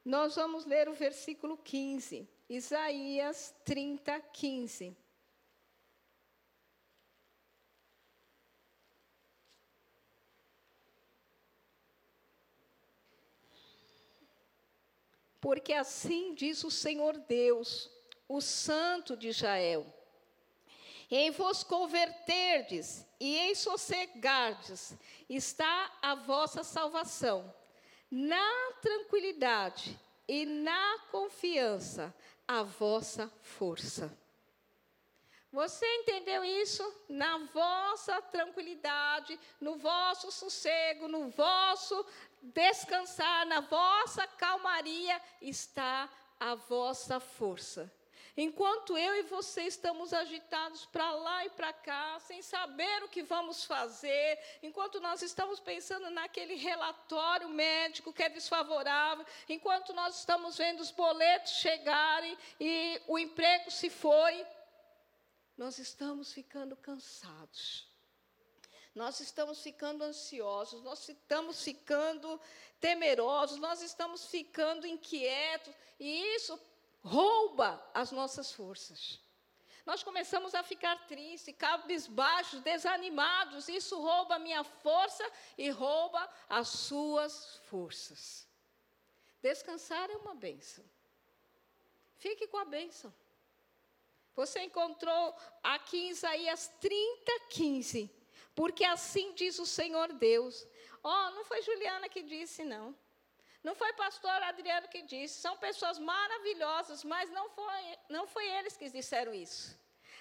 Nós 0.06 0.36
vamos 0.36 0.66
ler 0.68 0.88
o 0.88 0.94
versículo 0.94 1.58
15. 1.58 2.35
Isaías 2.48 3.56
30, 3.66 4.20
15. 4.20 4.96
Porque 15.42 15.74
assim 15.74 16.34
diz 16.34 16.64
o 16.64 16.72
Senhor 16.72 17.18
Deus, 17.18 17.90
o 18.28 18.42
Santo 18.42 19.16
de 19.16 19.28
Israel: 19.30 19.86
em 21.10 21.32
vos 21.32 21.64
converterdes 21.64 23.06
e 23.20 23.38
em 23.38 23.56
sossegardes 23.56 24.96
está 25.30 25.98
a 26.02 26.16
vossa 26.16 26.64
salvação. 26.64 27.54
Na 28.10 28.72
tranquilidade 28.82 30.00
e 30.28 30.46
na 30.46 31.00
confiança 31.12 32.14
a 32.48 32.64
vossa 32.64 33.32
força. 33.42 34.16
Você 35.52 35.86
entendeu 35.86 36.44
isso? 36.44 36.84
Na 37.08 37.38
vossa 37.54 38.22
tranquilidade, 38.24 39.40
no 39.62 39.78
vosso 39.78 40.30
sossego, 40.30 41.08
no 41.08 41.30
vosso 41.30 42.06
descansar, 42.42 43.46
na 43.46 43.62
vossa 43.62 44.28
calmaria 44.28 45.22
está 45.42 46.10
a 46.38 46.56
vossa 46.56 47.22
força. 47.22 47.90
Enquanto 48.38 48.98
eu 48.98 49.16
e 49.16 49.24
você 49.24 49.64
estamos 49.64 50.12
agitados 50.14 50.86
para 50.88 51.10
lá 51.12 51.46
e 51.46 51.50
para 51.52 51.72
cá, 51.72 52.20
sem 52.20 52.42
saber 52.42 53.04
o 53.04 53.08
que 53.08 53.24
vamos 53.24 53.64
fazer, 53.64 54.38
enquanto 54.62 55.00
nós 55.00 55.22
estamos 55.22 55.62
pensando 55.62 56.10
naquele 56.10 56.56
relatório 56.56 57.48
médico 57.48 58.12
que 58.12 58.24
é 58.24 58.28
desfavorável, 58.28 59.26
enquanto 59.48 59.94
nós 59.94 60.20
estamos 60.20 60.58
vendo 60.58 60.82
os 60.82 60.92
boletos 60.92 61.54
chegarem 61.54 62.38
e 62.60 63.02
o 63.08 63.18
emprego 63.18 63.72
se 63.72 63.90
foi, 63.90 64.46
nós 65.58 65.80
estamos 65.80 66.34
ficando 66.34 66.76
cansados. 66.76 67.88
Nós 68.94 69.22
estamos 69.22 69.62
ficando 69.62 70.04
ansiosos, 70.04 70.82
nós 70.84 71.08
estamos 71.08 71.64
ficando 71.64 72.40
temerosos, 72.82 73.58
nós 73.60 73.82
estamos 73.82 74.26
ficando 74.26 74.86
inquietos, 74.86 75.74
e 75.98 76.36
isso 76.36 76.60
rouba 77.06 77.80
as 77.94 78.12
nossas 78.12 78.52
forças. 78.52 79.22
Nós 79.86 80.02
começamos 80.02 80.56
a 80.56 80.64
ficar 80.64 80.96
tristes, 81.06 81.56
cabisbaixos, 81.56 82.60
desanimados. 82.62 83.70
Isso 83.70 84.02
rouba 84.02 84.36
a 84.36 84.40
minha 84.40 84.64
força 84.64 85.24
e 85.56 85.70
rouba 85.70 86.28
as 86.50 86.68
suas 86.68 87.58
forças. 87.70 88.48
Descansar 89.44 90.10
é 90.10 90.18
uma 90.18 90.34
bênção. 90.34 90.84
Fique 92.18 92.48
com 92.48 92.58
a 92.58 92.66
bênção. 92.66 93.14
Você 94.36 94.62
encontrou 94.62 95.36
aqui 95.62 96.08
em 96.08 96.10
Isaías 96.10 96.68
30, 96.82 97.40
15. 97.52 98.10
Porque 98.56 98.84
assim 98.84 99.34
diz 99.34 99.60
o 99.60 99.66
Senhor 99.66 100.12
Deus. 100.14 100.68
Oh, 101.04 101.30
não 101.36 101.46
foi 101.46 101.62
Juliana 101.62 102.10
que 102.10 102.24
disse, 102.24 102.64
não. 102.64 102.98
Não 103.66 103.74
foi 103.74 103.92
pastor 103.94 104.30
Adriano 104.44 104.88
que 104.88 105.02
disse, 105.02 105.42
são 105.42 105.58
pessoas 105.58 105.98
maravilhosas, 105.98 107.04
mas 107.04 107.32
não 107.32 107.50
foi, 107.50 107.98
não 108.08 108.28
foi 108.28 108.48
eles 108.48 108.78
que 108.78 108.88
disseram 108.92 109.34
isso. 109.34 109.76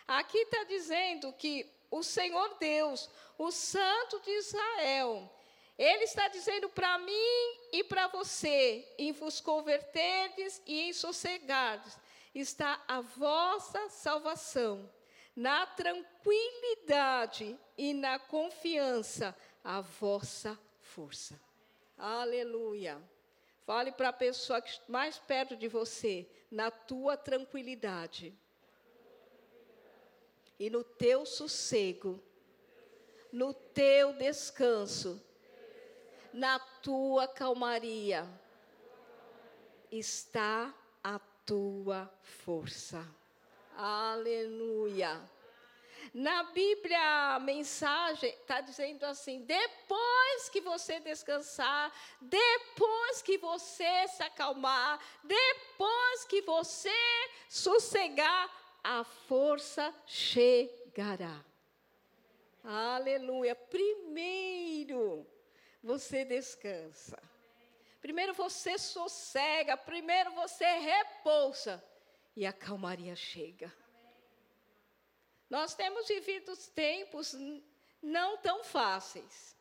Aqui 0.09 0.39
está 0.39 0.65
dizendo 0.65 1.31
que 1.35 1.71
o 1.91 2.03
Senhor 2.03 2.57
Deus, 2.59 3.11
o 3.37 3.51
Santo 3.51 4.19
de 4.21 4.31
Israel, 4.31 5.31
ele 5.77 6.05
está 6.05 6.27
dizendo 6.29 6.71
para 6.71 6.97
mim 6.97 7.59
e 7.71 7.85
para 7.85 8.07
você, 8.07 8.91
em 8.97 9.13
vos 9.13 9.43
converterdes 9.43 10.63
e 10.65 10.89
em 10.89 10.95
sossegardes, 10.95 11.99
está 12.35 12.83
a 12.89 13.03
vossa 13.03 13.91
salvação. 13.91 14.91
Na 15.37 15.67
tranquilidade 15.67 17.61
e 17.77 17.93
na 17.93 18.19
confiança, 18.19 19.37
a 19.63 19.83
vossa 19.83 20.59
força. 20.81 21.39
Aleluia. 21.99 23.14
Fale 23.65 23.93
para 23.93 24.11
a 24.11 24.13
pessoa 24.13 24.61
que 24.61 24.79
mais 24.89 25.19
perto 25.19 25.57
de 25.57 25.69
você, 25.69 26.29
na 26.51 26.71
tua 26.71 27.17
tranquilidade 27.17 28.37
e 30.59 30.69
no 30.71 30.85
teu 30.85 31.25
sossego, 31.27 32.23
no 33.33 33.53
teu 33.53 34.13
descanso, 34.13 35.21
na 36.33 36.59
tua 36.59 37.27
calmaria, 37.27 38.29
está 39.91 40.75
a 41.03 41.19
tua 41.47 42.13
força. 42.23 43.07
Aleluia. 43.77 45.21
Na 46.13 46.45
Bíblia, 46.45 47.35
a 47.35 47.39
mensagem 47.39 48.31
está 48.31 48.61
dizendo 48.61 49.05
assim: 49.05 49.43
depois 49.43 50.49
que 50.49 50.61
você 50.61 51.01
descansar, 51.01 51.93
depois 52.21 53.23
que 53.23 53.39
você 53.39 54.09
se 54.09 54.23
acalmar, 54.23 55.01
depois 55.23 56.25
que 56.25 56.43
você 56.43 56.91
sossegar, 57.49 58.51
a 58.83 59.03
força 59.03 59.95
chegará. 60.07 61.43
Aleluia. 62.63 63.55
Primeiro 63.55 65.27
você 65.83 66.25
descansa. 66.25 67.19
Primeiro 68.01 68.35
você 68.35 68.77
sossega, 68.77 69.79
primeiro 69.79 70.33
você 70.33 70.65
repousa 70.65 71.83
e 72.37 72.45
a 72.45 72.53
calmaria 72.53 73.17
chega. 73.17 73.73
Nós 75.55 75.73
temos 75.73 76.09
vivido 76.09 76.57
tempos 76.85 77.33
não 78.03 78.39
tão 78.39 78.65
fáceis. 78.65 79.57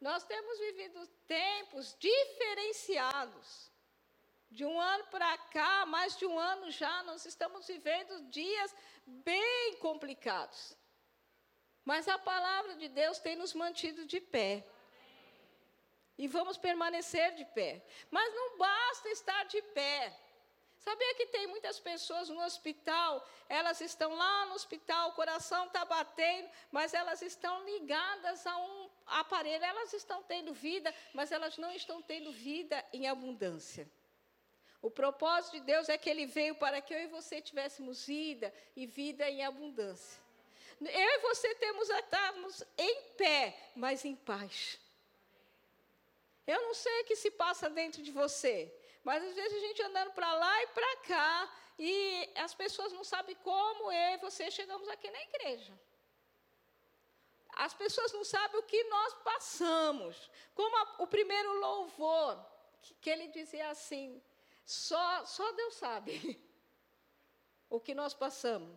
Nós 0.00 0.22
temos 0.22 0.56
vivido 0.60 1.04
tempos 1.26 1.96
diferenciados. 1.98 3.72
De 4.48 4.64
um 4.64 4.78
ano 4.80 5.04
para 5.14 5.36
cá, 5.56 5.84
mais 5.84 6.16
de 6.16 6.26
um 6.26 6.38
ano 6.38 6.70
já, 6.70 7.02
nós 7.02 7.26
estamos 7.26 7.66
vivendo 7.66 8.30
dias 8.30 8.72
bem 9.04 9.78
complicados. 9.78 10.76
Mas 11.84 12.06
a 12.06 12.16
palavra 12.16 12.76
de 12.76 12.88
Deus 12.88 13.18
tem 13.18 13.34
nos 13.34 13.52
mantido 13.52 14.06
de 14.06 14.20
pé. 14.20 14.64
E 16.16 16.28
vamos 16.28 16.56
permanecer 16.56 17.34
de 17.34 17.44
pé. 17.46 17.84
Mas 18.12 18.32
não 18.32 18.58
basta 18.58 19.08
estar 19.08 19.42
de 19.46 19.60
pé. 19.80 20.16
Sabia 20.84 21.14
que 21.14 21.26
tem 21.28 21.46
muitas 21.46 21.80
pessoas 21.80 22.28
no 22.28 22.44
hospital, 22.44 23.26
elas 23.48 23.80
estão 23.80 24.14
lá 24.14 24.44
no 24.46 24.54
hospital, 24.54 25.08
o 25.08 25.12
coração 25.14 25.64
está 25.64 25.82
batendo, 25.82 26.46
mas 26.70 26.92
elas 26.92 27.22
estão 27.22 27.64
ligadas 27.64 28.46
a 28.46 28.54
um 28.58 28.90
aparelho, 29.06 29.64
elas 29.64 29.94
estão 29.94 30.22
tendo 30.24 30.52
vida, 30.52 30.94
mas 31.14 31.32
elas 31.32 31.56
não 31.56 31.72
estão 31.72 32.02
tendo 32.02 32.30
vida 32.32 32.84
em 32.92 33.08
abundância. 33.08 33.90
O 34.82 34.90
propósito 34.90 35.54
de 35.54 35.60
Deus 35.60 35.88
é 35.88 35.96
que 35.96 36.10
Ele 36.10 36.26
veio 36.26 36.54
para 36.56 36.82
que 36.82 36.92
eu 36.92 37.00
e 37.00 37.06
você 37.06 37.40
tivéssemos 37.40 38.06
vida 38.06 38.52
e 38.76 38.84
vida 38.84 39.26
em 39.30 39.42
abundância. 39.42 40.22
Eu 40.78 41.10
e 41.16 41.18
você 41.20 41.54
temos 41.54 41.88
a 41.88 42.00
estarmos 42.00 42.62
em 42.76 43.02
pé, 43.16 43.56
mas 43.74 44.04
em 44.04 44.14
paz. 44.14 44.78
Eu 46.46 46.60
não 46.60 46.74
sei 46.74 47.00
o 47.00 47.04
que 47.06 47.16
se 47.16 47.30
passa 47.30 47.70
dentro 47.70 48.02
de 48.02 48.12
você, 48.12 48.70
mas 49.04 49.22
às 49.22 49.34
vezes 49.34 49.58
a 49.58 49.66
gente 49.66 49.82
andando 49.82 50.12
para 50.12 50.34
lá 50.34 50.62
e 50.62 50.66
para 50.68 50.96
cá, 51.08 51.52
e 51.78 52.32
as 52.36 52.54
pessoas 52.54 52.92
não 52.92 53.04
sabem 53.04 53.36
como 53.36 53.92
eu 53.92 54.14
e 54.14 54.18
você 54.18 54.50
chegamos 54.50 54.88
aqui 54.88 55.10
na 55.10 55.22
igreja. 55.22 55.78
As 57.56 57.74
pessoas 57.74 58.12
não 58.12 58.24
sabem 58.24 58.58
o 58.58 58.62
que 58.64 58.82
nós 58.84 59.14
passamos. 59.30 60.30
Como 60.54 60.76
a, 60.76 61.02
o 61.04 61.06
primeiro 61.06 61.60
louvor, 61.60 62.44
que, 62.82 62.94
que 62.94 63.10
ele 63.10 63.28
dizia 63.28 63.68
assim: 63.68 64.20
só, 64.64 65.24
só 65.26 65.52
Deus 65.52 65.74
sabe 65.74 66.40
o 67.68 67.78
que 67.78 67.94
nós 67.94 68.14
passamos. 68.14 68.76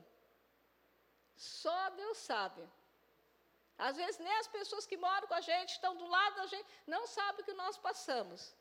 Só 1.36 1.90
Deus 1.92 2.18
sabe. 2.18 2.68
Às 3.78 3.96
vezes 3.96 4.20
nem 4.20 4.36
as 4.38 4.48
pessoas 4.48 4.86
que 4.88 4.98
moram 4.98 5.28
com 5.28 5.36
a 5.36 5.42
gente, 5.42 5.74
estão 5.74 5.96
do 5.96 6.08
lado 6.08 6.36
da 6.36 6.48
gente, 6.48 6.68
não 6.86 7.06
sabem 7.06 7.42
o 7.42 7.46
que 7.46 7.54
nós 7.54 7.78
passamos. 7.78 8.56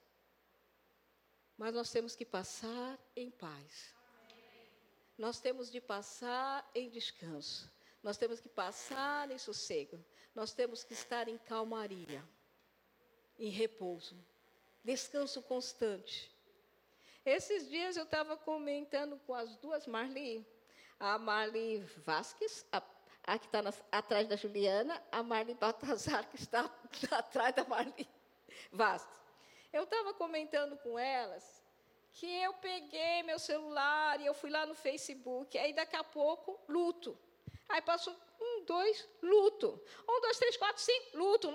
Mas 1.56 1.74
nós 1.74 1.90
temos 1.90 2.14
que 2.14 2.24
passar 2.24 2.98
em 3.14 3.30
paz. 3.30 3.94
Nós 5.16 5.40
temos 5.40 5.70
de 5.70 5.80
passar 5.80 6.68
em 6.74 6.90
descanso. 6.90 7.70
Nós 8.02 8.18
temos 8.18 8.40
que 8.40 8.48
passar 8.48 9.30
em 9.30 9.38
sossego. 9.38 10.04
Nós 10.34 10.52
temos 10.52 10.84
que 10.84 10.92
estar 10.92 11.28
em 11.28 11.38
calmaria, 11.38 12.22
em 13.38 13.48
repouso, 13.48 14.14
descanso 14.84 15.40
constante. 15.40 16.30
Esses 17.24 17.68
dias 17.70 17.96
eu 17.96 18.04
estava 18.04 18.36
comentando 18.36 19.18
com 19.26 19.34
as 19.34 19.56
duas 19.56 19.86
Marli, 19.86 20.46
a 21.00 21.18
Marli 21.18 21.78
Vasques, 22.04 22.66
a, 22.70 22.82
a 23.26 23.38
que 23.38 23.46
está 23.46 23.60
atrás 23.90 24.28
da 24.28 24.36
Juliana, 24.36 25.02
a 25.10 25.22
Marli 25.22 25.54
Baltazar, 25.54 26.28
que 26.28 26.36
está 26.36 26.70
atrás 27.10 27.54
da 27.54 27.64
Marli 27.64 28.06
Vasques. 28.70 29.25
Eu 29.72 29.84
estava 29.84 30.14
comentando 30.14 30.76
com 30.78 30.98
elas 30.98 31.62
que 32.12 32.26
eu 32.26 32.52
peguei 32.54 33.22
meu 33.22 33.38
celular 33.38 34.20
e 34.20 34.26
eu 34.26 34.32
fui 34.32 34.50
lá 34.50 34.64
no 34.64 34.74
Facebook, 34.74 35.56
aí 35.58 35.72
daqui 35.72 35.96
a 35.96 36.04
pouco, 36.04 36.58
luto. 36.66 37.16
Aí 37.68 37.82
passou 37.82 38.14
um, 38.40 38.64
dois, 38.64 39.08
luto. 39.22 39.80
Um, 40.08 40.20
dois, 40.20 40.38
três, 40.38 40.56
quatro, 40.56 40.82
cinco, 40.82 41.16
luto. 41.18 41.54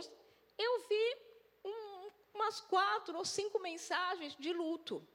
Eu 0.57 0.79
vi 0.87 1.17
um, 1.65 2.11
umas 2.35 2.61
quatro 2.61 3.17
ou 3.17 3.25
cinco 3.25 3.59
mensagens 3.59 4.35
de 4.37 4.53
luto. 4.53 5.05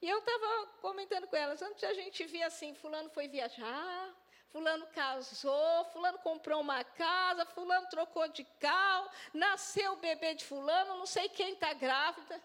E 0.00 0.08
eu 0.08 0.18
estava 0.18 0.66
comentando 0.80 1.26
com 1.26 1.36
elas, 1.36 1.60
antes 1.60 1.82
a 1.84 1.92
gente 1.92 2.24
via 2.24 2.46
assim, 2.46 2.74
fulano 2.74 3.10
foi 3.10 3.28
viajar, 3.28 4.14
fulano 4.50 4.86
casou, 4.88 5.84
fulano 5.92 6.18
comprou 6.18 6.60
uma 6.60 6.82
casa, 6.82 7.44
fulano 7.46 7.86
trocou 7.88 8.28
de 8.28 8.44
carro, 8.58 9.10
nasceu 9.32 9.92
o 9.92 9.96
bebê 9.96 10.34
de 10.34 10.44
fulano, 10.44 10.98
não 10.98 11.06
sei 11.06 11.28
quem 11.28 11.52
está 11.52 11.72
grávida. 11.72 12.42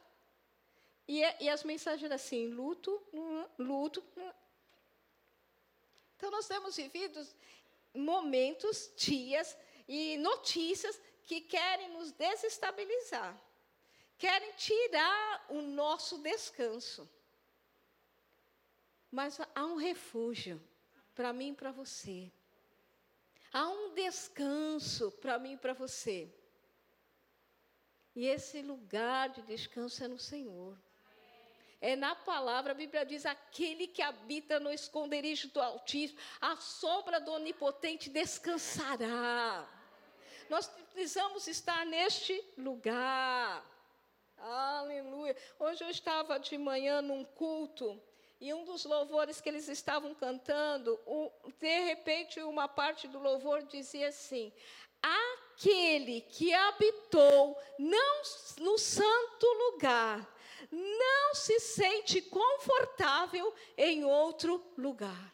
E, 1.07 1.21
e, 1.39 1.49
as 1.49 1.63
mensagens 1.63 2.11
assim, 2.11 2.47
luto, 2.47 3.01
luto. 3.57 4.03
Então 6.15 6.31
nós 6.31 6.47
temos 6.47 6.75
vivido 6.75 7.25
momentos, 7.93 8.91
dias 8.95 9.57
e 9.87 10.17
notícias 10.17 10.99
que 11.23 11.41
querem 11.41 11.89
nos 11.89 12.11
desestabilizar, 12.11 13.35
querem 14.17 14.51
tirar 14.53 15.45
o 15.49 15.61
nosso 15.61 16.17
descanso. 16.19 17.09
Mas 19.11 19.39
há 19.53 19.65
um 19.65 19.75
refúgio 19.75 20.61
para 21.15 21.33
mim 21.33 21.51
e 21.51 21.55
para 21.55 21.71
você. 21.71 22.31
Há 23.53 23.67
um 23.67 23.93
descanso 23.93 25.11
para 25.13 25.37
mim 25.37 25.53
e 25.53 25.57
para 25.57 25.73
você. 25.73 26.33
E 28.15 28.25
esse 28.25 28.61
lugar 28.61 29.29
de 29.29 29.41
descanso 29.41 30.03
é 30.03 30.07
no 30.07 30.19
Senhor. 30.19 30.77
É 31.79 31.95
na 31.95 32.13
palavra, 32.13 32.71
a 32.71 32.75
Bíblia 32.75 33.05
diz: 33.05 33.25
aquele 33.25 33.87
que 33.87 34.01
habita 34.01 34.59
no 34.59 34.71
esconderijo 34.71 35.49
do 35.49 35.59
Altíssimo, 35.59 36.19
a 36.39 36.55
sombra 36.57 37.19
do 37.19 37.31
Onipotente 37.31 38.09
descansará. 38.09 39.67
Nós 40.49 40.67
precisamos 40.67 41.47
estar 41.47 41.85
neste 41.85 42.43
lugar. 42.57 43.65
Aleluia. 44.37 45.35
Hoje 45.59 45.83
eu 45.83 45.89
estava 45.89 46.39
de 46.39 46.57
manhã 46.57 47.01
num 47.01 47.23
culto 47.23 48.01
e 48.41 48.51
um 48.55 48.65
dos 48.65 48.85
louvores 48.85 49.39
que 49.39 49.47
eles 49.47 49.69
estavam 49.69 50.15
cantando, 50.15 50.99
de 51.59 51.79
repente, 51.81 52.41
uma 52.41 52.67
parte 52.67 53.07
do 53.07 53.19
louvor 53.19 53.61
dizia 53.61 54.07
assim: 54.07 54.51
Aquele 54.99 56.21
que 56.21 56.51
habitou 56.51 57.55
não 57.77 58.21
no 58.57 58.79
santo 58.79 59.45
lugar, 59.45 60.27
não 60.71 61.35
se 61.35 61.59
sente 61.59 62.19
confortável 62.19 63.53
em 63.77 64.03
outro 64.03 64.65
lugar. 64.75 65.31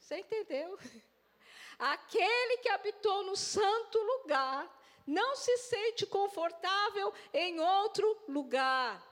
Você 0.00 0.18
entendeu? 0.18 0.76
Aquele 1.78 2.58
que 2.58 2.68
habitou 2.68 3.22
no 3.22 3.36
santo 3.36 3.98
lugar 3.98 4.68
não 5.06 5.36
se 5.36 5.56
sente 5.58 6.04
confortável 6.06 7.14
em 7.32 7.60
outro 7.60 8.20
lugar. 8.28 9.09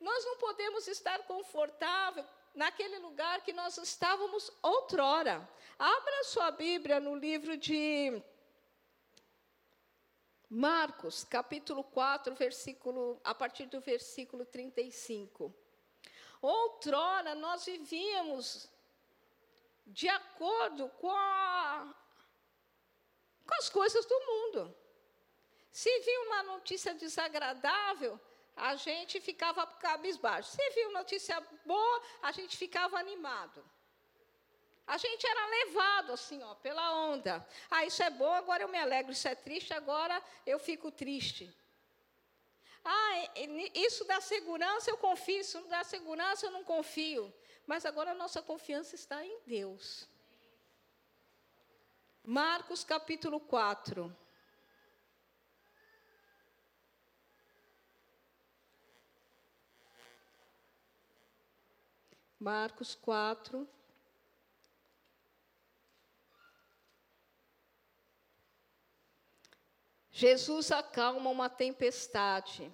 Nós 0.00 0.24
não 0.24 0.38
podemos 0.38 0.88
estar 0.88 1.18
confortável 1.24 2.24
naquele 2.54 2.98
lugar 2.98 3.42
que 3.42 3.52
nós 3.52 3.76
estávamos 3.76 4.50
outrora. 4.62 5.46
Abra 5.78 6.24
sua 6.24 6.50
Bíblia 6.50 6.98
no 6.98 7.14
livro 7.14 7.56
de 7.56 8.22
Marcos, 10.48 11.22
capítulo 11.22 11.84
4, 11.84 12.34
versículo, 12.34 13.20
a 13.22 13.34
partir 13.34 13.66
do 13.66 13.80
versículo 13.80 14.46
35. 14.46 15.54
Outrora 16.40 17.34
nós 17.34 17.66
vivíamos 17.66 18.68
de 19.86 20.08
acordo 20.08 20.88
com, 21.00 21.10
a, 21.10 21.94
com 23.46 23.54
as 23.54 23.68
coisas 23.68 24.06
do 24.06 24.20
mundo. 24.20 24.74
Se 25.70 26.00
via 26.00 26.20
uma 26.22 26.42
notícia 26.44 26.94
desagradável, 26.94 28.18
a 28.60 28.76
gente 28.76 29.20
ficava 29.20 29.66
cabisbaixo. 29.66 30.50
Se 30.50 30.70
viu 30.70 30.92
notícia 30.92 31.40
boa, 31.64 32.02
a 32.22 32.30
gente 32.30 32.56
ficava 32.56 32.98
animado. 32.98 33.64
A 34.86 34.98
gente 34.98 35.26
era 35.26 35.46
levado 35.46 36.12
assim, 36.12 36.42
ó, 36.42 36.54
pela 36.56 36.92
onda. 36.94 37.46
Ah, 37.70 37.84
isso 37.84 38.02
é 38.02 38.10
bom, 38.10 38.32
agora 38.32 38.62
eu 38.62 38.68
me 38.68 38.78
alegro. 38.78 39.12
Isso 39.12 39.28
é 39.28 39.34
triste, 39.34 39.72
agora 39.72 40.22
eu 40.44 40.58
fico 40.58 40.90
triste. 40.90 41.50
Ah, 42.84 43.12
isso 43.74 44.04
dá 44.04 44.20
segurança, 44.20 44.90
eu 44.90 44.98
confio. 44.98 45.40
Isso 45.40 45.60
não 45.60 45.68
dá 45.68 45.82
segurança, 45.84 46.46
eu 46.46 46.50
não 46.50 46.64
confio. 46.64 47.32
Mas 47.66 47.86
agora 47.86 48.10
a 48.10 48.14
nossa 48.14 48.42
confiança 48.42 48.94
está 48.94 49.24
em 49.24 49.38
Deus. 49.46 50.08
Marcos 52.22 52.84
capítulo 52.84 53.40
4. 53.40 54.14
Marcos 62.40 62.94
4. 62.94 63.68
Jesus 70.10 70.72
acalma 70.72 71.28
uma 71.28 71.50
tempestade. 71.50 72.72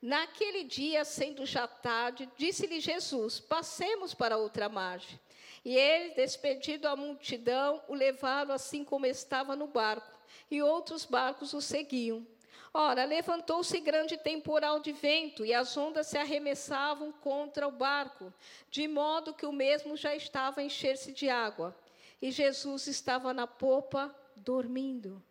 Naquele 0.00 0.62
dia, 0.62 1.06
sendo 1.06 1.46
já 1.46 1.66
tarde, 1.66 2.28
disse-lhe 2.36 2.80
Jesus: 2.80 3.40
Passemos 3.40 4.12
para 4.12 4.36
outra 4.36 4.68
margem. 4.68 5.18
E 5.64 5.74
ele, 5.74 6.14
despedido 6.14 6.86
a 6.86 6.94
multidão, 6.94 7.82
o 7.88 7.94
levaram 7.94 8.54
assim 8.54 8.84
como 8.84 9.06
estava 9.06 9.56
no 9.56 9.66
barco, 9.68 10.18
e 10.50 10.62
outros 10.62 11.06
barcos 11.06 11.54
o 11.54 11.62
seguiam. 11.62 12.26
Ora, 12.72 13.04
levantou-se 13.04 13.80
grande 13.80 14.16
temporal 14.16 14.80
de 14.80 14.92
vento, 14.92 15.44
e 15.44 15.54
as 15.54 15.76
ondas 15.76 16.06
se 16.06 16.18
arremessavam 16.18 17.10
contra 17.12 17.66
o 17.66 17.72
barco, 17.72 18.32
de 18.70 18.86
modo 18.86 19.34
que 19.34 19.46
o 19.46 19.52
mesmo 19.52 19.96
já 19.96 20.14
estava 20.14 20.60
a 20.60 20.64
encher-se 20.64 21.12
de 21.12 21.28
água. 21.28 21.76
E 22.20 22.30
Jesus 22.30 22.86
estava 22.86 23.32
na 23.32 23.46
popa, 23.46 24.14
dormindo. 24.36 25.22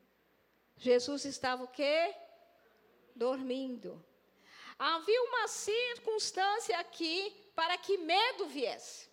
Jesus 0.78 1.26
estava 1.26 1.64
o 1.64 1.68
quê? 1.68 2.14
Dormindo. 3.16 4.04
Havia 4.78 5.22
uma 5.24 5.48
circunstância 5.48 6.78
aqui 6.80 7.36
para 7.56 7.78
que 7.78 7.98
medo 7.98 8.46
viesse. 8.48 9.10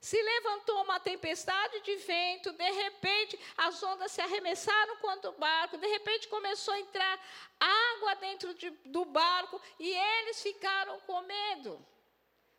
Se 0.00 0.20
levantou 0.20 0.82
uma 0.82 1.00
tempestade 1.00 1.80
de 1.80 1.96
vento, 1.96 2.52
de 2.52 2.70
repente 2.70 3.38
as 3.56 3.82
ondas 3.82 4.12
se 4.12 4.20
arremessaram 4.20 4.96
contra 4.98 5.30
o 5.30 5.38
barco, 5.38 5.76
de 5.76 5.86
repente 5.88 6.28
começou 6.28 6.72
a 6.74 6.80
entrar 6.80 7.20
água 7.58 8.14
dentro 8.16 8.54
de, 8.54 8.70
do 8.86 9.04
barco 9.04 9.60
e 9.78 9.90
eles 9.90 10.40
ficaram 10.40 11.00
com 11.00 11.20
medo. 11.22 11.84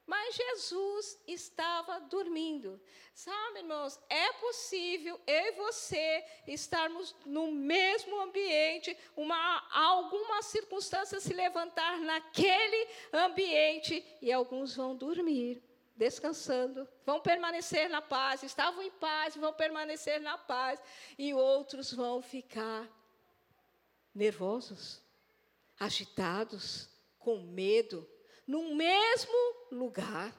Mas 0.05 0.35
Jesus 0.35 1.21
estava 1.27 1.99
dormindo. 2.01 2.81
Sabe, 3.13 3.59
irmãos, 3.59 3.97
é 4.09 4.33
possível 4.33 5.19
eu 5.25 5.45
e 5.45 5.51
você 5.51 6.25
estarmos 6.47 7.15
no 7.25 7.51
mesmo 7.51 8.19
ambiente, 8.19 8.97
uma, 9.15 9.67
alguma 9.71 10.41
circunstância 10.41 11.19
se 11.19 11.33
levantar 11.33 11.99
naquele 11.99 12.87
ambiente 13.13 14.03
e 14.21 14.31
alguns 14.31 14.75
vão 14.75 14.95
dormir 14.95 15.68
descansando, 15.99 16.87
vão 17.05 17.19
permanecer 17.19 17.89
na 17.89 18.01
paz, 18.01 18.41
estavam 18.41 18.81
em 18.81 18.89
paz, 18.89 19.35
vão 19.35 19.51
permanecer 19.51 20.21
na 20.21 20.37
paz, 20.37 20.81
e 21.17 21.33
outros 21.33 21.91
vão 21.91 22.21
ficar 22.21 22.87
nervosos, 24.15 25.03
agitados, 25.77 26.87
com 27.19 27.39
medo, 27.39 28.09
no 28.47 28.73
mesmo 28.75 29.39
lugar. 29.69 30.33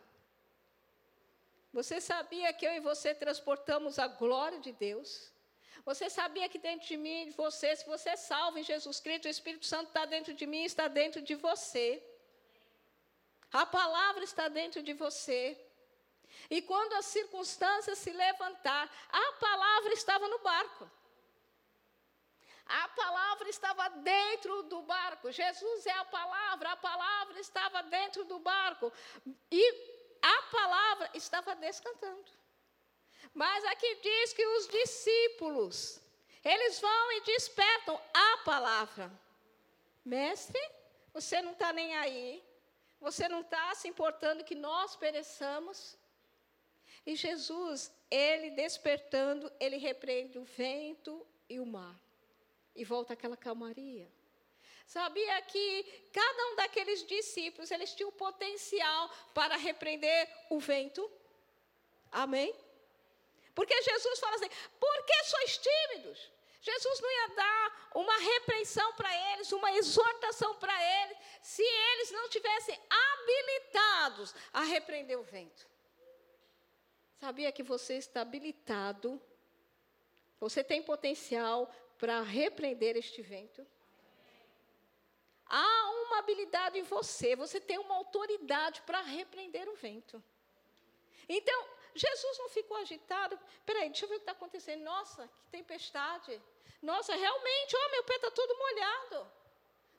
Você 1.75 2.01
sabia 2.01 2.55
que 2.55 2.66
eu 2.66 2.73
e 2.73 2.81
você 2.81 3.14
transportamos 3.14 3.99
a 3.99 4.07
glória 4.09 4.61
de 4.61 4.73
Deus? 4.73 5.31
Você 5.85 6.09
sabia 6.09 6.49
que 6.49 6.59
dentro 6.59 6.88
de 6.88 6.96
mim, 6.96 7.27
de 7.27 7.33
você, 7.33 7.77
se 7.77 7.87
você 7.87 8.09
é 8.11 8.16
salvo 8.16 8.57
em 8.59 8.62
Jesus 8.62 8.99
Cristo, 8.99 9.27
o 9.27 9.29
Espírito 9.29 9.66
Santo 9.66 9.88
está 9.88 10.07
dentro 10.07 10.33
de 10.33 10.46
mim, 10.46 10.64
está 10.64 10.88
dentro 10.88 11.20
de 11.20 11.35
você. 11.35 12.03
A 13.53 13.67
palavra 13.67 14.25
está 14.25 14.49
dentro 14.49 14.83
de 14.83 14.93
você. 14.93 15.59
E 16.49 16.63
quando 16.63 16.93
as 16.95 17.07
circunstâncias 17.07 17.99
se 17.99 18.11
levantar, 18.11 18.91
a 19.11 19.33
palavra 19.33 19.93
estava 19.93 20.29
no 20.29 20.39
barco. 20.39 20.91
A 22.67 22.89
palavra 22.89 23.49
estava 23.49 23.89
dentro 23.89 24.63
do 24.65 24.83
barco. 24.83 25.33
Jesus 25.33 25.87
é 25.87 25.93
a 25.93 26.05
palavra, 26.05 26.71
a 26.71 26.77
palavra 26.77 27.41
estava 27.41 27.83
dentro 27.83 28.25
do 28.25 28.39
barco. 28.39 28.93
E 29.51 30.19
a 30.23 30.43
palavra 30.43 31.11
estava 31.15 31.57
descantando. 31.57 32.31
Mas 33.35 33.65
aqui 33.65 33.97
diz 33.97 34.33
que 34.33 34.47
os 34.47 34.69
discípulos, 34.69 36.01
eles 36.45 36.81
vão 36.81 37.13
e 37.13 37.21
despertam 37.23 38.01
a 38.15 38.39
palavra. 38.45 39.11
Mestre, 40.05 40.61
você 41.13 41.43
não 41.43 41.53
está 41.53 41.73
nem 41.73 41.97
aí. 41.97 42.50
Você 43.01 43.29
não 43.29 43.41
está 43.41 43.75
se 43.75 43.89
importando 43.89 44.45
que 44.45 44.55
nós 44.55 44.95
pereçamos? 44.97 45.99
E 47.07 47.17
Jesus, 47.17 47.91
ele 48.11 48.51
despertando, 48.51 49.51
ele 49.59 49.79
repreende 49.79 50.39
o 50.39 50.45
vento 50.45 51.27
e 51.49 51.59
o 51.59 51.67
mar. 51.67 51.99
E 52.75 52.85
volta 52.85 53.15
aquela 53.15 53.37
calmaria. 53.37 54.11
Sabia 54.87 55.41
que 55.43 55.85
cada 56.13 56.47
um 56.49 56.57
daqueles 56.57 57.07
discípulos, 57.07 57.71
eles 57.71 57.95
tinham 57.95 58.13
potencial 58.13 59.09
para 59.33 59.57
repreender 59.57 60.29
o 60.51 60.59
vento? 60.59 61.09
Amém? 62.11 62.55
Porque 63.55 63.81
Jesus 63.83 64.19
fala 64.19 64.37
assim: 64.37 64.51
por 64.79 65.07
que 65.07 65.25
sois 65.25 65.59
tímidos? 65.59 66.31
Jesus 66.61 67.01
não 67.01 67.11
ia 67.11 67.29
dar 67.37 67.91
uma 67.95 68.19
repreensão 68.19 68.93
para 68.95 69.33
eles, 69.33 69.51
uma 69.53 69.73
exortação 69.73 70.55
para 70.57 71.03
eles, 71.03 71.17
se 71.42 71.62
eles 71.62 72.11
não 72.11 72.29
tivessem 72.29 72.79
habilitados 72.88 74.35
a 74.53 74.62
repreender 74.62 75.18
o 75.18 75.22
vento. 75.22 75.68
Sabia 77.18 77.53
que 77.53 77.62
você 77.62 77.94
está 77.94 78.22
habilitado, 78.22 79.20
você 80.38 80.64
tem 80.64 80.83
potencial 80.83 81.70
para 81.98 82.22
repreender 82.22 82.96
este 82.96 83.20
vento? 83.20 83.66
Há 85.46 85.90
uma 86.07 86.18
habilidade 86.18 86.79
em 86.79 86.83
você, 86.83 87.35
você 87.37 87.61
tem 87.61 87.79
uma 87.79 87.96
autoridade 87.96 88.81
para 88.83 89.00
repreender 89.03 89.68
o 89.68 89.74
vento. 89.74 90.22
Então, 91.29 91.68
Jesus 91.94 92.38
não 92.38 92.48
ficou 92.48 92.76
agitado. 92.76 93.38
Peraí, 93.66 93.88
deixa 93.88 94.05
eu 94.05 94.09
ver 94.09 94.16
o 94.16 94.18
que 94.18 94.22
está 94.22 94.33
acontecendo. 94.33 94.83
Nossa, 94.83 95.29
que 95.29 95.50
tempestade. 95.50 96.40
Nossa, 96.81 97.14
realmente, 97.14 97.76
ó, 97.76 97.90
meu 97.90 98.05
pé 98.05 98.16
está 98.16 98.31
todo 98.31 98.57
molhado. 98.57 99.33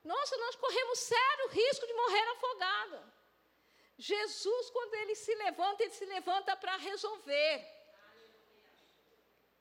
Nossa, 0.03 0.35
nós 0.37 0.55
corremos 0.55 0.99
sério 0.99 1.47
risco 1.49 1.85
de 1.85 1.93
morrer 1.93 2.27
afogado. 2.31 3.13
Jesus, 3.97 4.69
quando 4.71 4.95
ele 4.95 5.15
se 5.15 5.33
levanta, 5.35 5.83
ele 5.83 5.93
se 5.93 6.05
levanta 6.05 6.55
para 6.55 6.75
resolver. 6.77 7.67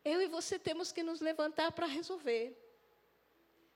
Eu 0.02 0.22
e 0.22 0.28
você 0.28 0.58
temos 0.58 0.90
que 0.92 1.02
nos 1.02 1.20
levantar 1.20 1.72
para 1.72 1.86
resolver. 1.86 2.56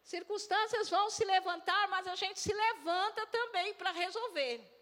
Circunstâncias 0.02 0.88
vão 0.88 1.10
se 1.10 1.24
levantar, 1.24 1.88
mas 1.88 2.06
a 2.06 2.14
gente 2.14 2.40
se 2.40 2.52
levanta 2.52 3.26
também 3.26 3.74
para 3.74 3.90
resolver. 3.90 4.73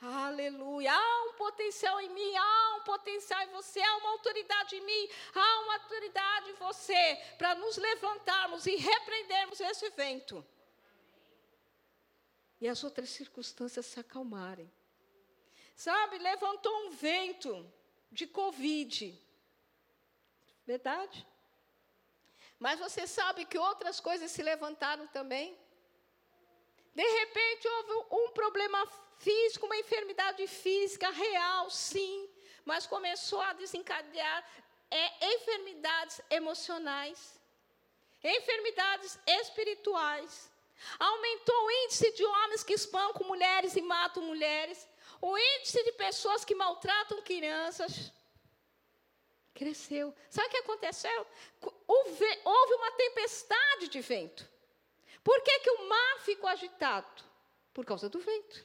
Aleluia. 0.00 0.92
Há 0.92 1.24
um 1.24 1.32
potencial 1.32 2.00
em 2.00 2.10
mim, 2.10 2.36
há 2.36 2.76
um 2.76 2.84
potencial 2.84 3.42
em 3.42 3.50
você, 3.50 3.80
há 3.80 3.96
uma 3.96 4.10
autoridade 4.10 4.76
em 4.76 4.84
mim, 4.84 5.08
há 5.34 5.60
uma 5.62 5.74
autoridade 5.74 6.50
em 6.50 6.54
você 6.54 7.16
para 7.38 7.54
nos 7.54 7.76
levantarmos 7.76 8.66
e 8.66 8.76
repreendermos 8.76 9.60
esse 9.60 9.88
vento. 9.90 10.46
E 12.60 12.68
as 12.68 12.82
outras 12.84 13.10
circunstâncias 13.10 13.86
se 13.86 13.98
acalmarem. 13.98 14.70
Sabe, 15.74 16.18
levantou 16.18 16.74
um 16.86 16.90
vento 16.90 17.70
de 18.10 18.26
Covid. 18.26 19.18
Verdade? 20.66 21.26
Mas 22.58 22.78
você 22.78 23.06
sabe 23.06 23.44
que 23.44 23.58
outras 23.58 24.00
coisas 24.00 24.30
se 24.30 24.42
levantaram 24.42 25.06
também. 25.08 25.58
De 26.96 27.02
repente 27.02 27.68
houve 27.68 28.06
um 28.10 28.30
problema 28.30 28.78
físico, 29.18 29.66
uma 29.66 29.76
enfermidade 29.76 30.46
física 30.46 31.10
real, 31.10 31.68
sim, 31.68 32.26
mas 32.64 32.86
começou 32.86 33.38
a 33.42 33.52
desencadear 33.52 34.42
é, 34.90 35.34
enfermidades 35.34 36.22
emocionais, 36.30 37.38
enfermidades 38.24 39.18
espirituais. 39.26 40.50
Aumentou 40.98 41.66
o 41.66 41.70
índice 41.84 42.10
de 42.12 42.24
homens 42.24 42.64
que 42.64 42.72
espancam 42.72 43.28
mulheres 43.28 43.76
e 43.76 43.82
matam 43.82 44.22
mulheres, 44.22 44.88
o 45.20 45.36
índice 45.36 45.84
de 45.84 45.92
pessoas 45.92 46.46
que 46.46 46.54
maltratam 46.54 47.20
crianças. 47.20 48.10
Cresceu. 49.52 50.14
Sabe 50.30 50.48
o 50.48 50.50
que 50.50 50.64
aconteceu? 50.64 51.26
Houve 51.86 52.74
uma 52.74 52.92
tempestade 52.92 53.88
de 53.88 54.00
vento. 54.00 54.55
Por 55.26 55.42
que, 55.42 55.58
que 55.58 55.70
o 55.70 55.88
mar 55.88 56.20
ficou 56.20 56.48
agitado? 56.48 57.24
Por 57.74 57.84
causa 57.84 58.08
do 58.08 58.20
vento. 58.20 58.64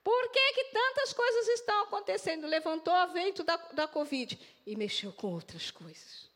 Por 0.00 0.30
que, 0.30 0.52
que 0.52 0.64
tantas 0.66 1.12
coisas 1.12 1.48
estão 1.48 1.82
acontecendo? 1.82 2.46
Levantou 2.46 2.94
o 2.94 3.08
vento 3.08 3.42
da, 3.42 3.56
da 3.72 3.88
Covid 3.88 4.38
e 4.64 4.76
mexeu 4.76 5.12
com 5.12 5.32
outras 5.32 5.72
coisas. 5.72 6.30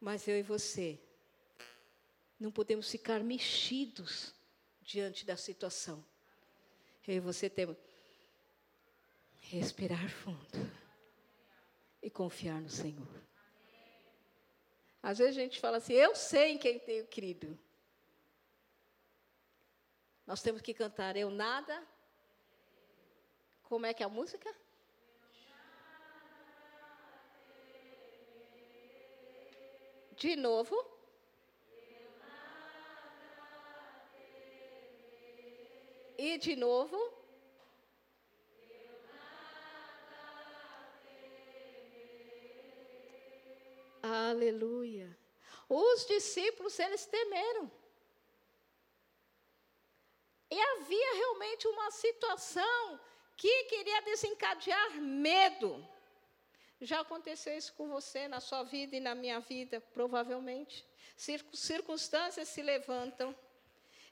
Mas 0.00 0.26
eu 0.26 0.38
e 0.38 0.42
você 0.42 0.98
não 2.40 2.50
podemos 2.50 2.90
ficar 2.90 3.22
mexidos 3.22 4.32
diante 4.80 5.26
da 5.26 5.36
situação. 5.36 6.02
Eu 7.06 7.16
e 7.16 7.20
você 7.20 7.50
temos 7.50 7.76
respirar 9.50 10.08
fundo 10.08 10.72
e 12.02 12.08
confiar 12.08 12.58
no 12.58 12.70
Senhor. 12.70 13.22
Às 15.02 15.18
vezes 15.18 15.36
a 15.36 15.42
gente 15.42 15.60
fala 15.60 15.76
assim, 15.76 15.92
eu 15.92 16.16
sei 16.16 16.52
em 16.52 16.58
quem 16.58 16.78
tenho 16.78 17.06
crido. 17.08 17.65
Nós 20.26 20.42
temos 20.42 20.60
que 20.60 20.74
cantar, 20.74 21.16
eu 21.16 21.30
nada 21.30 21.86
como 23.68 23.84
é 23.84 23.92
que 23.92 24.02
é 24.02 24.06
a 24.06 24.08
música? 24.08 24.54
De 30.16 30.36
novo. 30.36 30.76
E 36.16 36.38
de 36.38 36.54
novo. 36.54 36.96
Aleluia. 44.00 45.18
Os 45.68 46.06
discípulos, 46.06 46.78
eles 46.78 47.04
temeram. 47.04 47.70
E 50.50 50.60
havia 50.60 51.14
realmente 51.14 51.66
uma 51.68 51.90
situação 51.90 53.00
que 53.36 53.64
queria 53.64 54.02
desencadear 54.02 55.00
medo. 55.00 55.86
Já 56.80 57.00
aconteceu 57.00 57.56
isso 57.56 57.72
com 57.74 57.88
você 57.88 58.28
na 58.28 58.40
sua 58.40 58.62
vida 58.62 58.96
e 58.96 59.00
na 59.00 59.14
minha 59.14 59.40
vida, 59.40 59.80
provavelmente. 59.80 60.84
Circunstâncias 61.16 62.48
se 62.48 62.62
levantam. 62.62 63.34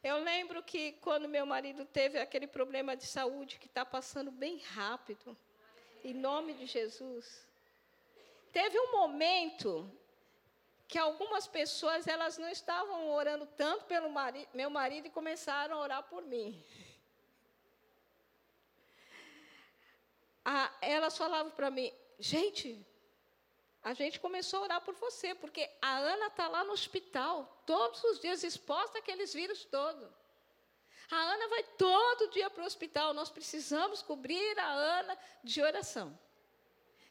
Eu 0.02 0.18
lembro 0.18 0.62
que 0.62 0.92
quando 0.92 1.28
meu 1.28 1.46
marido 1.46 1.84
teve 1.84 2.18
aquele 2.18 2.46
problema 2.46 2.96
de 2.96 3.06
saúde 3.06 3.58
que 3.58 3.66
está 3.66 3.84
passando 3.84 4.30
bem 4.30 4.58
rápido, 4.58 5.36
em 6.02 6.12
nome 6.12 6.52
de 6.54 6.66
Jesus, 6.66 7.46
teve 8.52 8.78
um 8.78 8.92
momento 8.92 9.90
que 10.86 10.98
algumas 10.98 11.46
pessoas 11.46 12.06
elas 12.06 12.38
não 12.38 12.48
estavam 12.48 13.10
orando 13.10 13.46
tanto 13.46 13.84
pelo 13.86 14.08
meu 14.52 14.70
marido 14.70 15.06
e 15.06 15.10
começaram 15.10 15.76
a 15.76 15.80
orar 15.80 16.02
por 16.04 16.22
mim. 16.22 16.62
Ah, 20.44 20.70
elas 20.80 21.16
falavam 21.16 21.50
para 21.52 21.70
mim, 21.70 21.90
gente, 22.18 22.86
a 23.82 23.94
gente 23.94 24.20
começou 24.20 24.60
a 24.60 24.62
orar 24.62 24.80
por 24.82 24.94
você, 24.94 25.34
porque 25.34 25.70
a 25.80 25.98
Ana 25.98 26.26
está 26.26 26.48
lá 26.48 26.64
no 26.64 26.72
hospital, 26.72 27.62
todos 27.64 28.02
os 28.04 28.20
dias 28.20 28.44
exposta 28.44 28.98
àqueles 28.98 29.32
vírus 29.32 29.64
todos. 29.64 30.10
A 31.10 31.16
Ana 31.16 31.48
vai 31.48 31.62
todo 31.78 32.30
dia 32.30 32.50
para 32.50 32.62
o 32.62 32.66
hospital, 32.66 33.14
nós 33.14 33.30
precisamos 33.30 34.02
cobrir 34.02 34.58
a 34.58 34.70
Ana 34.70 35.18
de 35.42 35.62
oração. 35.62 36.18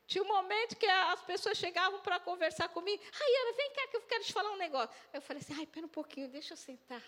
Tinha 0.06 0.24
um 0.24 0.28
momento 0.28 0.76
que 0.76 0.86
as 0.86 1.22
pessoas 1.22 1.58
chegavam 1.58 2.00
para 2.02 2.20
conversar 2.20 2.68
comigo. 2.70 3.02
Ai, 3.04 3.36
Ana, 3.42 3.54
vem 3.54 3.72
cá 3.72 3.88
que 3.88 3.98
eu 3.98 4.02
quero 4.02 4.24
te 4.24 4.34
falar 4.34 4.52
um 4.52 4.58
negócio. 4.58 4.94
Eu 5.14 5.22
falei 5.22 5.42
assim, 5.42 5.56
ai, 5.58 5.66
pera 5.66 5.86
um 5.86 5.90
pouquinho, 5.90 6.28
deixa 6.28 6.54
eu 6.54 6.58
sentar. 6.58 7.02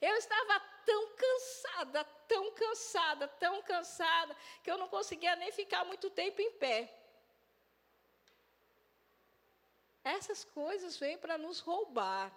Eu 0.00 0.14
estava 0.16 0.60
tão 0.86 1.08
cansada, 1.16 2.04
tão 2.26 2.52
cansada, 2.52 3.28
tão 3.28 3.62
cansada, 3.62 4.36
que 4.62 4.70
eu 4.70 4.78
não 4.78 4.88
conseguia 4.88 5.34
nem 5.34 5.50
ficar 5.50 5.84
muito 5.84 6.08
tempo 6.08 6.40
em 6.40 6.52
pé. 6.52 6.88
Essas 10.04 10.44
coisas 10.44 10.96
vêm 10.96 11.18
para 11.18 11.36
nos 11.36 11.58
roubar 11.58 12.32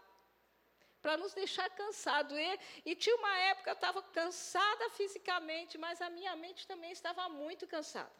para 1.01 1.17
nos 1.17 1.33
deixar 1.33 1.69
cansados. 1.71 2.37
E, 2.37 2.59
e 2.85 2.95
tinha 2.95 3.15
uma 3.15 3.35
época 3.51 3.71
eu 3.71 3.73
estava 3.73 4.01
cansada 4.03 4.89
fisicamente, 4.91 5.77
mas 5.77 6.01
a 6.01 6.09
minha 6.09 6.35
mente 6.35 6.67
também 6.67 6.91
estava 6.91 7.27
muito 7.29 7.67
cansada. 7.67 8.11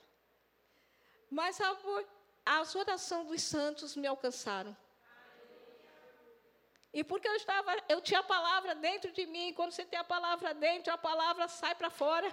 Mas 1.30 1.62
a, 1.62 1.78
as 2.46 2.76
orações 2.76 3.28
dos 3.28 3.42
santos 3.42 3.96
me 3.96 4.08
alcançaram. 4.08 4.76
E 6.94 7.04
porque 7.04 7.28
eu 7.28 7.36
estava, 7.36 7.74
eu 7.88 8.02
tinha 8.02 8.20
a 8.20 8.24
palavra 8.24 8.76
dentro 8.76 9.12
de 9.14 9.26
mim, 9.26 9.54
quando 9.54 9.72
você 9.72 9.86
tem 9.86 9.98
a 9.98 10.04
palavra 10.04 10.54
dentro, 10.54 10.92
a 10.92 10.98
palavra 10.98 11.48
sai 11.48 11.74
para 11.74 11.90
fora. 11.90 12.30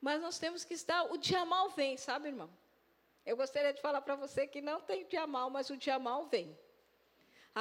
Mas 0.00 0.20
nós 0.20 0.38
temos 0.38 0.62
que 0.62 0.74
estar, 0.74 1.04
o 1.04 1.16
dia 1.16 1.44
mal 1.44 1.70
vem, 1.70 1.96
sabe, 1.96 2.28
irmão? 2.28 2.50
Eu 3.24 3.36
gostaria 3.36 3.72
de 3.72 3.80
falar 3.80 4.02
para 4.02 4.14
você 4.14 4.46
que 4.46 4.60
não 4.60 4.80
tem 4.80 5.06
dia 5.06 5.26
mal, 5.26 5.48
mas 5.48 5.70
o 5.70 5.76
dia 5.76 5.98
mal 5.98 6.26
vem. 6.26 6.56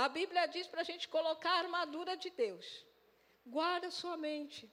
A 0.03 0.07
Bíblia 0.07 0.45
diz 0.45 0.67
para 0.67 0.81
a 0.81 0.89
gente 0.89 1.07
colocar 1.07 1.53
a 1.53 1.63
armadura 1.65 2.15
de 2.15 2.29
Deus. 2.29 2.85
Guarda 3.43 3.89
sua 3.89 4.15
mente. 4.15 4.71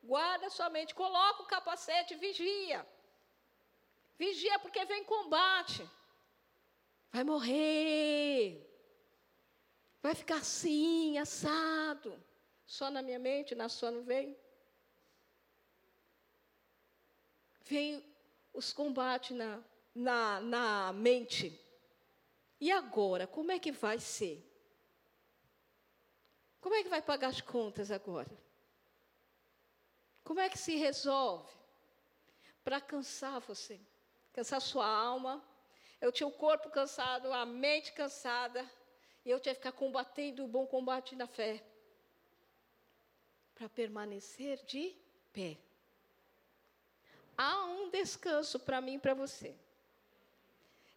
Guarda 0.00 0.48
sua 0.48 0.68
mente. 0.70 0.94
Coloca 0.94 1.42
o 1.42 1.46
capacete, 1.46 2.14
vigia. 2.14 2.86
Vigia 4.16 4.60
porque 4.60 4.84
vem 4.84 5.02
combate. 5.02 5.82
Vai 7.10 7.24
morrer. 7.24 8.64
Vai 10.00 10.14
ficar 10.14 10.36
assim, 10.36 11.18
assado. 11.18 12.16
Só 12.64 12.88
na 12.90 13.02
minha 13.02 13.18
mente, 13.18 13.56
na 13.56 13.68
sua 13.68 13.90
não 13.90 14.04
vem? 14.04 14.38
Vem 17.62 18.04
os 18.54 18.72
combates 18.72 19.36
na, 19.36 19.60
na, 19.92 20.40
na 20.40 20.92
mente. 20.92 21.65
E 22.60 22.72
agora, 22.72 23.26
como 23.26 23.52
é 23.52 23.58
que 23.58 23.70
vai 23.70 23.98
ser? 23.98 24.42
Como 26.60 26.74
é 26.74 26.82
que 26.82 26.88
vai 26.88 27.02
pagar 27.02 27.28
as 27.28 27.40
contas 27.40 27.90
agora? 27.90 28.30
Como 30.24 30.40
é 30.40 30.48
que 30.48 30.58
se 30.58 30.74
resolve? 30.76 31.48
Para 32.64 32.80
cansar 32.80 33.40
você, 33.40 33.78
cansar 34.32 34.60
sua 34.60 34.86
alma. 34.86 35.44
Eu 36.00 36.10
tinha 36.10 36.26
o 36.26 36.32
corpo 36.32 36.68
cansado, 36.70 37.32
a 37.32 37.46
mente 37.46 37.92
cansada, 37.92 38.68
e 39.24 39.30
eu 39.30 39.38
tinha 39.38 39.54
que 39.54 39.60
ficar 39.60 39.72
combatendo 39.72 40.44
o 40.44 40.48
bom 40.48 40.66
combate 40.66 41.14
na 41.14 41.26
fé. 41.26 41.62
Para 43.54 43.68
permanecer 43.68 44.58
de 44.64 44.94
pé. 45.32 45.56
Há 47.38 47.64
um 47.66 47.90
descanso 47.90 48.58
para 48.58 48.80
mim 48.80 48.94
e 48.94 48.98
para 48.98 49.14
você. 49.14 49.54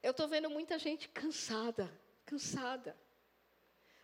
Eu 0.01 0.11
estou 0.11 0.27
vendo 0.27 0.49
muita 0.49 0.79
gente 0.79 1.09
cansada, 1.09 1.91
cansada. 2.25 2.97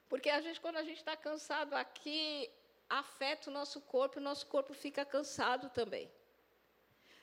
Porque 0.10 0.30
a 0.30 0.42
gente, 0.42 0.60
quando 0.60 0.78
a 0.78 0.84
gente 0.84 0.98
está 0.98 1.16
cansado 1.16 1.74
aqui, 1.74 2.50
afeta 2.90 3.50
o 3.50 3.54
nosso 3.54 3.82
corpo, 3.82 4.20
o 4.20 4.22
nosso 4.22 4.46
corpo 4.48 4.74
fica 4.74 5.06
cansado 5.06 5.70
também. 5.70 6.12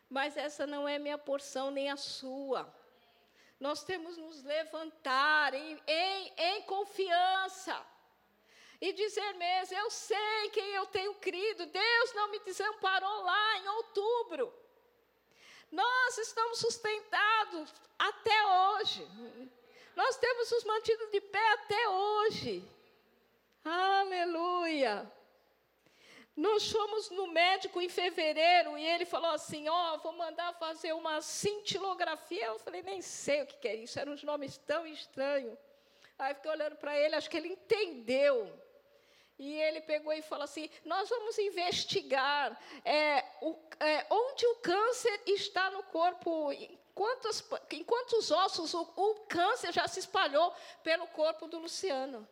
Mas 0.09 0.37
essa 0.37 0.67
não 0.67 0.89
é 0.89 0.99
minha 0.99 1.19
porção, 1.19 1.71
nem 1.71 1.91
a 1.91 1.97
sua. 1.97 2.73
Nós 3.61 3.85
temos 3.85 4.17
nos 4.17 4.43
levantar 4.43 5.55
em, 5.55 5.81
em, 5.87 6.33
em 6.37 6.63
confiança 6.63 7.81
e 8.81 8.93
dizer 8.93 9.35
mesmo: 9.35 9.77
eu 9.79 9.91
sei 9.91 10.51
quem 10.53 10.71
eu 10.75 10.87
tenho 10.87 11.15
crido, 11.15 11.67
Deus 11.67 12.15
não 12.15 12.31
me 12.31 12.41
desamparou 12.41 13.23
lá 13.23 13.59
em 13.59 13.69
outubro. 13.69 14.62
Nós 15.73 16.19
estamos 16.19 16.59
sustentados 16.59 17.73
até 17.99 18.47
hoje. 18.47 19.09
Nós 19.97 20.19
temos 20.19 20.51
nos 20.51 20.65
mantido 20.65 21.07
de 21.11 21.21
pé 21.23 21.53
até 21.53 21.89
hoje. 21.89 22.63
Aleluia. 23.65 25.11
Nós 26.37 26.71
fomos 26.71 27.11
no 27.11 27.27
médico 27.29 27.81
em 27.81 27.89
fevereiro 27.89 28.77
e 28.77 28.87
ele 28.87 29.07
falou 29.07 29.31
assim: 29.31 29.67
Ó, 29.69 29.95
oh, 29.95 29.99
vou 30.01 30.13
mandar 30.13 30.53
fazer 30.59 30.93
uma 30.93 31.23
cintilografia. 31.23 32.47
Eu 32.47 32.59
falei: 32.59 32.83
Nem 32.83 33.01
sei 33.01 33.43
o 33.43 33.47
que 33.47 33.67
é 33.67 33.77
isso, 33.77 33.99
eram 33.99 34.13
uns 34.13 34.23
nomes 34.23 34.59
tão 34.59 34.87
estranhos. 34.87 35.59
Aí 36.19 36.35
fiquei 36.35 36.51
olhando 36.51 36.77
para 36.77 36.99
ele, 36.99 37.15
acho 37.15 37.31
que 37.31 37.37
ele 37.37 37.49
entendeu. 37.49 38.62
E 39.39 39.55
ele 39.55 39.81
pegou 39.81 40.13
e 40.13 40.23
falou 40.23 40.45
assim: 40.45 40.69
Nós 40.85 41.09
vamos 41.09 41.39
investigar 41.39 42.61
é, 42.85 43.25
o, 43.41 43.57
é, 43.81 44.07
onde 44.11 44.47
o 44.47 44.57
câncer 44.57 45.23
está 45.27 45.71
no 45.71 45.83
corpo, 45.85 46.53
em 46.53 46.79
quantos, 46.95 47.43
em 47.71 47.83
quantos 47.83 48.31
ossos 48.31 48.75
o, 48.75 48.83
o 48.83 49.15
câncer 49.27 49.73
já 49.73 49.89
se 49.89 50.01
espalhou 50.01 50.55
pelo 50.83 51.07
corpo 51.09 51.47
do 51.47 51.59
Luciano. 51.59 52.29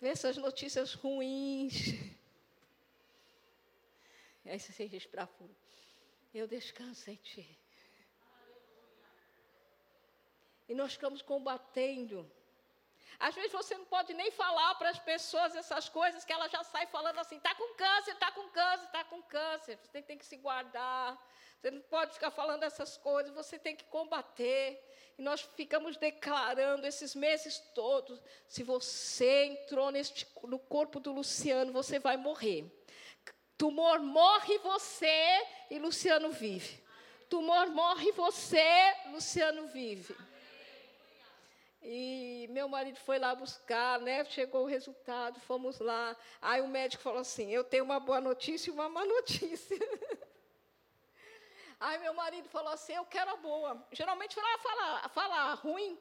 Vê 0.00 0.08
essas 0.08 0.36
notícias 0.36 0.94
ruins. 0.94 1.74
Aí 4.46 4.58
você 4.58 4.86
respirar 4.86 5.28
fundo. 5.28 5.54
Eu 6.32 6.46
descanso 6.46 7.10
em 7.10 7.16
ti. 7.16 7.58
E 10.68 10.74
nós 10.74 10.94
ficamos 10.94 11.20
combatendo 11.20 12.30
às 13.20 13.34
vezes 13.34 13.52
você 13.52 13.76
não 13.76 13.84
pode 13.84 14.14
nem 14.14 14.30
falar 14.30 14.74
para 14.76 14.88
as 14.88 14.98
pessoas 14.98 15.54
essas 15.54 15.90
coisas 15.90 16.24
que 16.24 16.32
ela 16.32 16.48
já 16.48 16.64
sai 16.64 16.86
falando 16.86 17.18
assim: 17.18 17.36
está 17.36 17.54
com 17.54 17.74
câncer, 17.74 18.12
está 18.12 18.32
com 18.32 18.48
câncer, 18.48 18.86
está 18.86 19.04
com 19.04 19.22
câncer. 19.22 19.76
Você 19.76 19.88
tem, 19.88 20.02
tem 20.02 20.18
que 20.18 20.24
se 20.24 20.38
guardar. 20.38 21.18
Você 21.60 21.70
não 21.70 21.82
pode 21.82 22.14
ficar 22.14 22.30
falando 22.30 22.62
essas 22.62 22.96
coisas, 22.96 23.34
você 23.34 23.58
tem 23.58 23.76
que 23.76 23.84
combater. 23.84 24.82
E 25.18 25.22
nós 25.22 25.42
ficamos 25.54 25.98
declarando 25.98 26.86
esses 26.86 27.14
meses 27.14 27.58
todos: 27.74 28.18
se 28.48 28.62
você 28.62 29.44
entrou 29.44 29.90
neste, 29.90 30.26
no 30.44 30.58
corpo 30.58 30.98
do 30.98 31.12
Luciano, 31.12 31.72
você 31.72 31.98
vai 31.98 32.16
morrer. 32.16 32.64
Tumor 33.58 34.00
morre 34.00 34.56
você 34.58 35.46
e 35.70 35.78
Luciano 35.78 36.30
vive. 36.30 36.82
Tumor 37.28 37.68
morre 37.68 38.10
você, 38.12 38.96
Luciano 39.12 39.66
vive. 39.66 40.16
E 41.82 42.46
meu 42.50 42.68
marido 42.68 42.98
foi 43.00 43.18
lá 43.18 43.34
buscar, 43.34 43.98
né? 44.00 44.24
Chegou 44.26 44.64
o 44.64 44.68
resultado, 44.68 45.40
fomos 45.40 45.78
lá. 45.78 46.14
Aí 46.40 46.60
o 46.60 46.68
médico 46.68 47.02
falou 47.02 47.20
assim: 47.20 47.50
Eu 47.50 47.64
tenho 47.64 47.84
uma 47.84 47.98
boa 47.98 48.20
notícia 48.20 48.70
e 48.70 48.72
uma 48.72 48.88
má 48.88 49.04
notícia. 49.06 49.78
Aí 51.78 51.98
meu 51.98 52.12
marido 52.12 52.48
falou 52.50 52.72
assim: 52.72 52.92
Eu 52.92 53.06
quero 53.06 53.30
a 53.30 53.36
boa. 53.36 53.86
Geralmente 53.92 54.34
fala, 54.34 54.58
fala, 54.58 55.08
fala 55.08 55.54
ruim, 55.54 55.98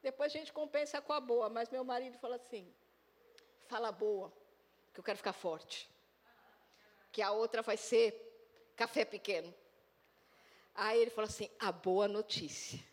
depois 0.00 0.32
a 0.32 0.38
gente 0.38 0.52
compensa 0.52 1.02
com 1.02 1.12
a 1.12 1.20
boa. 1.20 1.48
Mas 1.48 1.68
meu 1.70 1.82
marido 1.82 2.16
falou 2.18 2.36
assim: 2.36 2.72
Fala 3.66 3.90
boa, 3.90 4.32
que 4.94 5.00
eu 5.00 5.04
quero 5.04 5.18
ficar 5.18 5.32
forte. 5.32 5.90
Que 7.10 7.20
a 7.20 7.32
outra 7.32 7.62
vai 7.62 7.76
ser 7.76 8.14
café 8.76 9.04
pequeno. 9.04 9.52
Aí 10.72 11.02
ele 11.02 11.10
falou 11.10 11.28
assim: 11.28 11.50
a 11.58 11.72
boa 11.72 12.06
notícia 12.06 12.89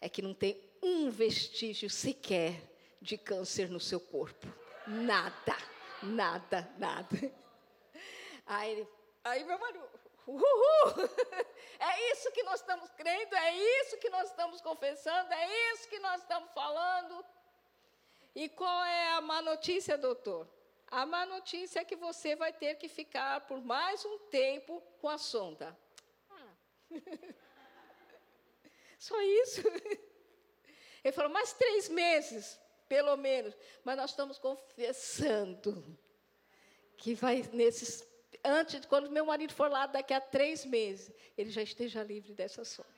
é 0.00 0.08
que 0.08 0.22
não 0.22 0.34
tem 0.34 0.60
um 0.82 1.10
vestígio 1.10 1.90
sequer 1.90 2.60
de 3.00 3.18
câncer 3.18 3.68
no 3.68 3.80
seu 3.80 4.00
corpo. 4.00 4.46
Nada, 4.86 5.56
nada, 6.02 6.70
nada. 6.78 7.32
Aí, 8.46 8.72
ele, 8.72 8.88
aí 9.22 9.44
meu 9.44 9.58
marido, 9.58 9.88
uhul! 10.26 10.40
É 11.82 12.12
isso 12.12 12.30
que 12.32 12.42
nós 12.42 12.60
estamos 12.60 12.90
crendo, 12.90 13.34
é 13.34 13.56
isso 13.56 13.96
que 13.96 14.10
nós 14.10 14.28
estamos 14.28 14.60
confessando, 14.60 15.32
é 15.32 15.72
isso 15.72 15.88
que 15.88 15.98
nós 15.98 16.20
estamos 16.20 16.52
falando. 16.52 17.24
E 18.34 18.50
qual 18.50 18.84
é 18.84 19.12
a 19.14 19.20
má 19.22 19.40
notícia, 19.40 19.96
doutor? 19.96 20.46
A 20.90 21.06
má 21.06 21.24
notícia 21.24 21.80
é 21.80 21.84
que 21.84 21.96
você 21.96 22.36
vai 22.36 22.52
ter 22.52 22.74
que 22.74 22.86
ficar 22.86 23.40
por 23.46 23.64
mais 23.64 24.04
um 24.04 24.18
tempo 24.28 24.82
com 25.00 25.08
a 25.08 25.16
sonda. 25.16 25.74
Ah. 26.28 26.52
Só 29.00 29.20
isso. 29.22 29.62
Ele 31.02 31.12
falou, 31.12 31.32
mais 31.32 31.54
três 31.54 31.88
meses, 31.88 32.60
pelo 32.86 33.16
menos. 33.16 33.56
Mas 33.82 33.96
nós 33.96 34.10
estamos 34.10 34.38
confessando 34.38 35.98
que 36.98 37.14
vai 37.14 37.42
nesses. 37.54 38.06
Antes, 38.44 38.84
quando 38.84 39.10
meu 39.10 39.24
marido 39.24 39.54
for 39.54 39.70
lá 39.70 39.86
daqui 39.86 40.12
a 40.12 40.20
três 40.20 40.64
meses, 40.64 41.12
ele 41.36 41.50
já 41.50 41.62
esteja 41.62 42.02
livre 42.02 42.34
dessa 42.34 42.64
sonda. 42.64 42.88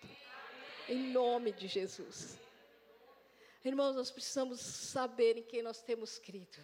Em 0.88 1.12
nome 1.12 1.52
de 1.52 1.68
Jesus. 1.68 2.36
Irmãos, 3.64 3.94
nós 3.94 4.10
precisamos 4.10 4.60
saber 4.60 5.38
em 5.38 5.42
quem 5.42 5.62
nós 5.62 5.82
temos 5.82 6.18
crido. 6.18 6.58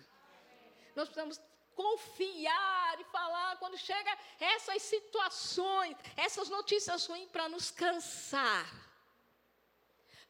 Nós 0.96 1.08
precisamos 1.08 1.40
confiar 1.74 3.00
e 3.00 3.04
falar 3.04 3.56
quando 3.58 3.78
chega 3.78 4.18
essas 4.40 4.82
situações, 4.82 5.96
essas 6.16 6.48
notícias 6.48 7.06
ruins 7.06 7.30
para 7.30 7.48
nos 7.48 7.70
cansar, 7.70 8.87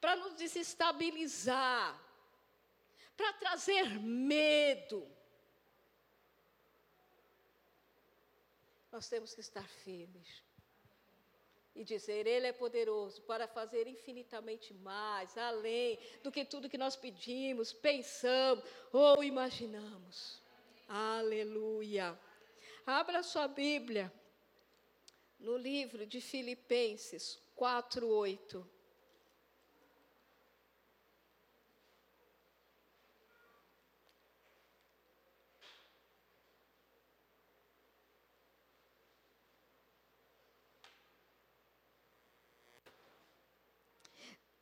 para 0.01 0.17
nos 0.17 0.35
desestabilizar, 0.35 2.01
para 3.17 3.33
trazer 3.35 3.99
medo. 4.01 5.09
Nós 8.91 9.09
temos 9.09 9.35
que 9.35 9.41
estar 9.41 9.69
firmes 9.69 10.43
e 11.75 11.85
dizer: 11.85 12.27
Ele 12.27 12.47
é 12.47 12.53
poderoso 12.53 13.23
para 13.23 13.47
fazer 13.47 13.87
infinitamente 13.87 14.75
mais, 14.75 15.37
além 15.37 15.99
do 16.23 16.33
que 16.33 16.45
tudo 16.45 16.69
que 16.69 16.79
nós 16.79 16.97
pedimos, 16.97 17.73
pensamos 17.73 18.65
ou 18.93 19.23
imaginamos. 19.23 20.43
Aleluia. 20.89 22.19
Abra 22.87 23.23
sua 23.23 23.47
Bíblia 23.47 24.13
no 25.39 25.57
livro 25.57 26.07
de 26.07 26.21
Filipenses 26.21 27.39
4, 27.55 28.09
8. 28.09 28.78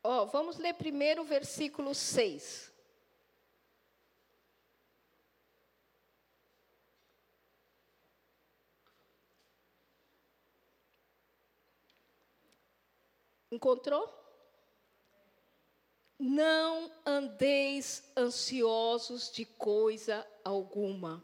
Oh, 0.08 0.24
vamos 0.26 0.56
ler 0.56 0.72
primeiro 0.74 1.22
o 1.22 1.24
versículo 1.24 1.92
6. 1.92 2.72
Encontrou? 13.50 14.08
Não 16.16 16.88
andeis 17.04 18.08
ansiosos 18.16 19.28
de 19.32 19.44
coisa 19.44 20.24
alguma, 20.44 21.20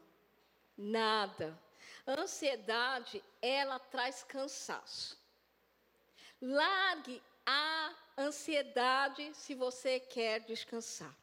nada. 0.77 1.57
ansiedade, 2.05 3.23
ela 3.41 3.79
traz 3.79 4.25
cansaço. 4.25 5.17
Largue 6.41 7.23
a 7.47 8.02
ansiedade 8.17 9.33
se 9.35 9.55
você 9.55 10.01
quer 10.01 10.41
descansar. 10.41 11.15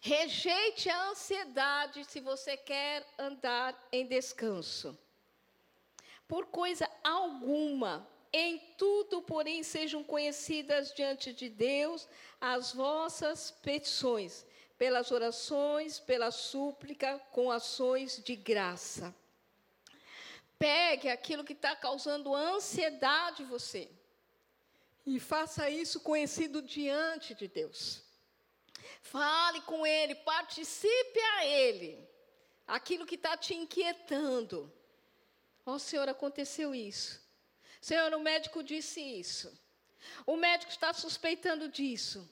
Rejeite 0.00 0.88
a 0.88 1.08
ansiedade 1.10 2.04
se 2.04 2.20
você 2.20 2.56
quer 2.56 3.06
andar 3.18 3.76
em 3.90 4.06
descanso. 4.06 4.96
Por 6.28 6.46
coisa 6.46 6.88
alguma, 7.02 8.06
em 8.32 8.58
tudo, 8.76 9.22
porém, 9.22 9.62
sejam 9.62 10.02
conhecidas 10.02 10.92
diante 10.92 11.32
de 11.32 11.48
Deus 11.48 12.08
as 12.40 12.72
vossas 12.72 13.50
petições, 13.50 14.44
pelas 14.76 15.10
orações, 15.10 15.98
pela 15.98 16.30
súplica, 16.30 17.18
com 17.32 17.50
ações 17.50 18.22
de 18.22 18.36
graça. 18.36 19.14
Pegue 20.58 21.08
aquilo 21.08 21.44
que 21.44 21.52
está 21.52 21.74
causando 21.76 22.34
ansiedade 22.34 23.42
em 23.42 23.46
você. 23.46 23.90
E 25.06 25.20
faça 25.20 25.70
isso 25.70 26.00
conhecido 26.00 26.60
diante 26.60 27.34
de 27.34 27.46
Deus. 27.46 28.02
Fale 29.00 29.60
com 29.62 29.86
Ele, 29.86 30.16
participe 30.16 31.20
a 31.20 31.46
Ele. 31.46 32.06
Aquilo 32.66 33.06
que 33.06 33.14
está 33.14 33.36
te 33.36 33.54
inquietando. 33.54 34.72
Ó 35.64 35.74
oh, 35.74 35.78
Senhor, 35.78 36.08
aconteceu 36.08 36.74
isso. 36.74 37.24
Senhor, 37.80 38.12
o 38.14 38.20
médico 38.20 38.64
disse 38.64 39.00
isso. 39.00 39.56
O 40.26 40.36
médico 40.36 40.72
está 40.72 40.92
suspeitando 40.92 41.68
disso. 41.68 42.28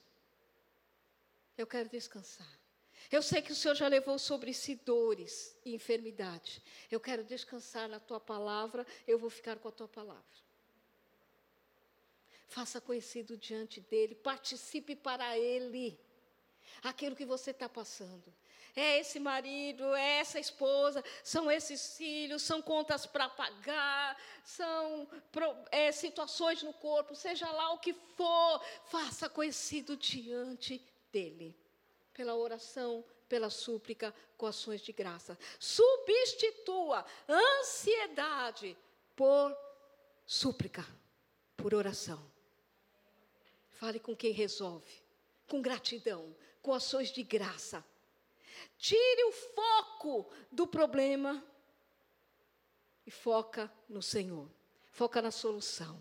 Eu 1.56 1.66
quero 1.66 1.88
descansar. 1.88 2.58
Eu 3.10 3.22
sei 3.22 3.40
que 3.40 3.52
o 3.52 3.54
Senhor 3.54 3.74
já 3.74 3.86
levou 3.86 4.18
sobre 4.18 4.52
si 4.52 4.74
dores 4.74 5.56
e 5.64 5.74
enfermidade. 5.74 6.60
Eu 6.90 6.98
quero 6.98 7.22
descansar 7.22 7.88
na 7.88 8.00
tua 8.00 8.18
palavra, 8.18 8.84
eu 9.06 9.18
vou 9.18 9.30
ficar 9.30 9.56
com 9.58 9.68
a 9.68 9.72
tua 9.72 9.86
palavra. 9.86 10.43
Faça 12.54 12.80
conhecido 12.80 13.36
diante 13.36 13.80
dele, 13.80 14.14
participe 14.14 14.94
para 14.94 15.36
ele 15.36 15.98
aquilo 16.84 17.16
que 17.16 17.24
você 17.24 17.50
está 17.50 17.68
passando. 17.68 18.32
É 18.76 19.00
esse 19.00 19.18
marido, 19.18 19.92
é 19.96 20.18
essa 20.18 20.38
esposa, 20.38 21.02
são 21.24 21.50
esses 21.50 21.96
filhos, 21.96 22.42
são 22.42 22.62
contas 22.62 23.06
para 23.06 23.28
pagar, 23.28 24.16
são 24.44 25.08
é, 25.72 25.90
situações 25.90 26.62
no 26.62 26.72
corpo, 26.74 27.16
seja 27.16 27.50
lá 27.50 27.72
o 27.72 27.80
que 27.80 27.92
for, 27.92 28.64
faça 28.84 29.28
conhecido 29.28 29.96
diante 29.96 30.80
dele, 31.10 31.58
pela 32.12 32.36
oração, 32.36 33.04
pela 33.28 33.50
súplica, 33.50 34.14
com 34.36 34.46
ações 34.46 34.80
de 34.80 34.92
graça. 34.92 35.36
Substitua 35.58 37.04
ansiedade 37.28 38.78
por 39.16 39.52
súplica, 40.24 40.86
por 41.56 41.74
oração. 41.74 42.33
Fale 43.84 44.00
com 44.00 44.16
quem 44.16 44.32
resolve, 44.32 44.90
com 45.46 45.60
gratidão, 45.60 46.34
com 46.62 46.72
ações 46.72 47.12
de 47.12 47.22
graça. 47.22 47.84
Tire 48.78 49.24
o 49.24 49.30
foco 49.30 50.32
do 50.50 50.66
problema 50.66 51.44
e 53.06 53.10
foca 53.10 53.70
no 53.86 54.00
Senhor. 54.00 54.50
Foca 54.90 55.20
na 55.20 55.30
solução. 55.30 56.00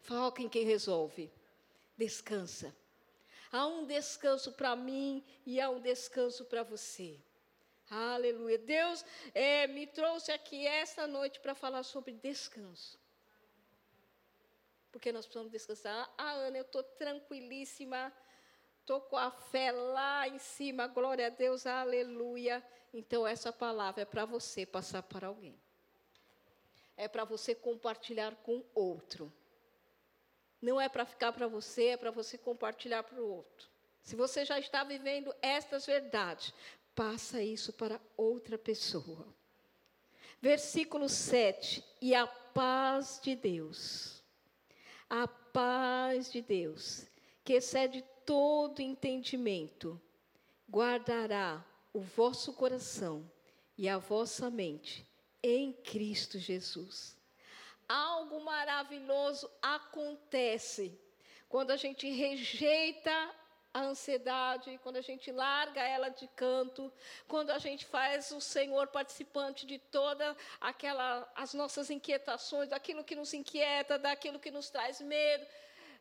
Foca 0.00 0.40
em 0.40 0.48
quem 0.48 0.64
resolve. 0.64 1.30
Descansa. 1.94 2.74
Há 3.52 3.66
um 3.66 3.84
descanso 3.84 4.52
para 4.52 4.74
mim 4.74 5.22
e 5.44 5.60
há 5.60 5.68
um 5.68 5.82
descanso 5.82 6.46
para 6.46 6.62
você. 6.62 7.20
Aleluia. 7.90 8.56
Deus 8.56 9.04
é, 9.34 9.66
me 9.66 9.86
trouxe 9.86 10.32
aqui 10.32 10.66
esta 10.66 11.06
noite 11.06 11.38
para 11.38 11.54
falar 11.54 11.82
sobre 11.82 12.14
descanso 12.14 12.98
porque 14.94 15.10
nós 15.10 15.26
precisamos 15.26 15.50
descansar. 15.50 16.08
Ah, 16.16 16.34
Ana, 16.34 16.58
eu 16.58 16.62
estou 16.62 16.84
tranquilíssima, 16.84 18.12
estou 18.78 19.00
com 19.00 19.16
a 19.16 19.28
fé 19.28 19.72
lá 19.72 20.28
em 20.28 20.38
cima, 20.38 20.86
glória 20.86 21.26
a 21.26 21.30
Deus, 21.30 21.66
aleluia. 21.66 22.64
Então, 22.92 23.26
essa 23.26 23.52
palavra 23.52 24.02
é 24.02 24.04
para 24.04 24.24
você 24.24 24.64
passar 24.64 25.02
para 25.02 25.26
alguém. 25.26 25.60
É 26.96 27.08
para 27.08 27.24
você 27.24 27.56
compartilhar 27.56 28.36
com 28.36 28.64
outro. 28.72 29.32
Não 30.62 30.80
é 30.80 30.88
para 30.88 31.04
ficar 31.04 31.32
para 31.32 31.48
você, 31.48 31.86
é 31.86 31.96
para 31.96 32.12
você 32.12 32.38
compartilhar 32.38 33.02
para 33.02 33.20
o 33.20 33.28
outro. 33.28 33.68
Se 34.00 34.14
você 34.14 34.44
já 34.44 34.60
está 34.60 34.84
vivendo 34.84 35.34
estas 35.42 35.86
verdades, 35.86 36.54
passa 36.94 37.42
isso 37.42 37.72
para 37.72 38.00
outra 38.16 38.56
pessoa. 38.56 39.26
Versículo 40.40 41.08
7: 41.08 41.84
E 42.00 42.14
a 42.14 42.28
paz 42.28 43.18
de 43.20 43.34
Deus 43.34 44.13
a 45.08 45.26
paz 45.28 46.32
de 46.32 46.42
Deus, 46.42 47.06
que 47.44 47.54
excede 47.54 48.04
todo 48.24 48.80
entendimento, 48.80 50.00
guardará 50.68 51.64
o 51.92 52.00
vosso 52.00 52.52
coração 52.52 53.30
e 53.76 53.88
a 53.88 53.98
vossa 53.98 54.50
mente 54.50 55.06
em 55.42 55.72
Cristo 55.72 56.38
Jesus. 56.38 57.16
Algo 57.88 58.42
maravilhoso 58.44 59.50
acontece 59.60 60.98
quando 61.48 61.70
a 61.70 61.76
gente 61.76 62.10
rejeita 62.10 63.34
a 63.74 63.80
ansiedade, 63.82 64.78
quando 64.84 64.96
a 64.98 65.00
gente 65.00 65.32
larga 65.32 65.82
ela 65.82 66.08
de 66.08 66.28
canto, 66.28 66.92
quando 67.26 67.50
a 67.50 67.58
gente 67.58 67.84
faz 67.84 68.30
o 68.30 68.40
Senhor 68.40 68.86
participante 68.86 69.66
de 69.66 69.78
toda 69.78 70.36
aquela 70.60 71.28
as 71.34 71.52
nossas 71.52 71.90
inquietações, 71.90 72.68
daquilo 72.68 73.02
que 73.02 73.16
nos 73.16 73.34
inquieta, 73.34 73.98
daquilo 73.98 74.38
que 74.38 74.52
nos 74.52 74.70
traz 74.70 75.00
medo, 75.00 75.44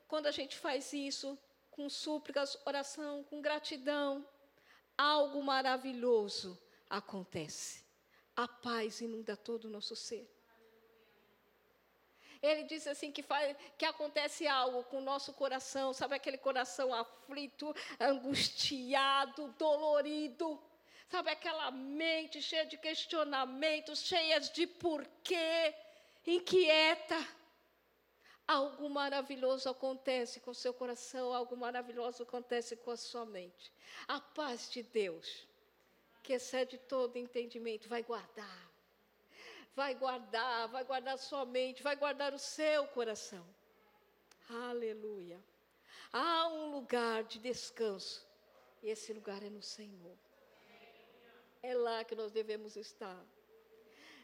quando 0.08 0.28
a 0.28 0.32
gente 0.32 0.56
faz 0.56 0.94
isso 0.94 1.38
com 1.72 1.90
súplicas, 1.90 2.56
oração, 2.64 3.24
com 3.24 3.42
gratidão, 3.42 4.24
algo 4.96 5.42
maravilhoso 5.42 6.62
acontece. 6.88 7.84
A 8.36 8.48
paz 8.48 9.02
inunda 9.02 9.36
todo 9.36 9.66
o 9.66 9.70
nosso 9.70 9.96
ser. 9.96 10.30
Ele 12.44 12.64
diz 12.64 12.86
assim 12.88 13.10
que, 13.10 13.24
faz, 13.24 13.56
que 13.78 13.86
acontece 13.86 14.46
algo 14.46 14.84
com 14.84 14.98
o 14.98 15.02
nosso 15.02 15.32
coração, 15.32 15.94
sabe 15.94 16.16
aquele 16.16 16.38
coração 16.38 16.94
aflito, 16.94 17.74
angustiado, 17.98 19.48
dolorido. 19.58 20.62
Sabe 21.08 21.32
aquela 21.32 21.72
mente 21.72 22.42
cheia 22.42 22.66
de 22.66 22.78
questionamentos, 22.78 24.02
cheias 24.02 24.50
de 24.50 24.68
porquê, 24.68 25.74
inquieta. 26.28 27.16
Algo 28.46 28.90
maravilhoso 28.90 29.70
acontece 29.70 30.42
com 30.42 30.52
o 30.52 30.56
seu 30.56 30.74
coração, 30.74 31.34
algo 31.34 31.56
maravilhoso 31.56 32.24
acontece 32.24 32.76
com 32.76 32.92
a 32.92 32.98
sua 32.98 33.26
mente. 33.26 33.72
A 34.06 34.20
paz 34.20 34.70
de 34.70 34.84
Deus, 34.84 35.48
que 36.22 36.34
excede 36.34 36.78
todo 36.78 37.16
entendimento, 37.16 37.88
vai 37.88 38.04
guardar 38.04 38.63
vai 39.76 39.96
guardar, 39.96 40.68
vai 40.68 40.84
guardar 40.84 41.18
sua 41.18 41.46
mente, 41.46 41.84
vai 41.84 41.96
guardar 41.96 42.34
o 42.34 42.40
seu 42.40 42.88
coração. 42.88 43.46
Aleluia. 44.50 45.40
Há 46.12 46.48
um 46.48 46.72
lugar 46.72 47.24
de 47.24 47.40
descanso, 47.40 48.26
e 48.82 48.90
esse 48.90 49.12
lugar 49.14 49.42
é 49.42 49.50
no 49.50 49.62
Senhor. 49.62 50.18
É 51.62 51.74
lá 51.74 52.04
que 52.04 52.14
nós 52.14 52.32
devemos 52.32 52.76
estar. 52.76 53.20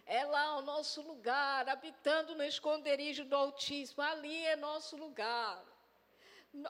É 0.05 0.25
lá 0.25 0.57
o 0.57 0.61
nosso 0.61 1.01
lugar, 1.01 1.69
habitando 1.69 2.35
no 2.35 2.43
esconderijo 2.43 3.23
do 3.25 3.35
Altíssimo. 3.35 4.01
Ali 4.01 4.45
é 4.45 4.55
nosso 4.55 4.97
lugar. 4.97 5.63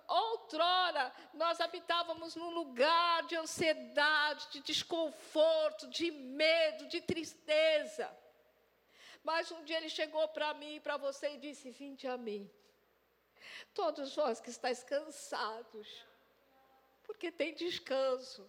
Outrora, 0.08 1.12
nós 1.34 1.62
habitávamos 1.62 2.36
num 2.36 2.50
lugar 2.50 3.24
de 3.24 3.36
ansiedade, 3.36 4.50
de 4.52 4.60
desconforto, 4.60 5.88
de 5.88 6.12
medo, 6.12 6.86
de 6.88 7.00
tristeza. 7.02 8.10
Mas 9.30 9.52
um 9.52 9.64
dia 9.64 9.78
ele 9.78 9.90
chegou 9.90 10.28
para 10.30 10.56
mim 10.56 10.74
e 10.76 10.80
para 10.86 10.98
você 10.98 11.26
e 11.34 11.38
disse: 11.38 11.70
Vinde 11.70 12.08
a 12.08 12.18
mim. 12.18 12.50
Todos 13.80 14.16
vós 14.16 14.42
que 14.44 14.50
estáis 14.50 14.84
cansados, 14.84 15.88
porque 17.04 17.32
tem 17.32 17.54
descanso. 17.54 18.44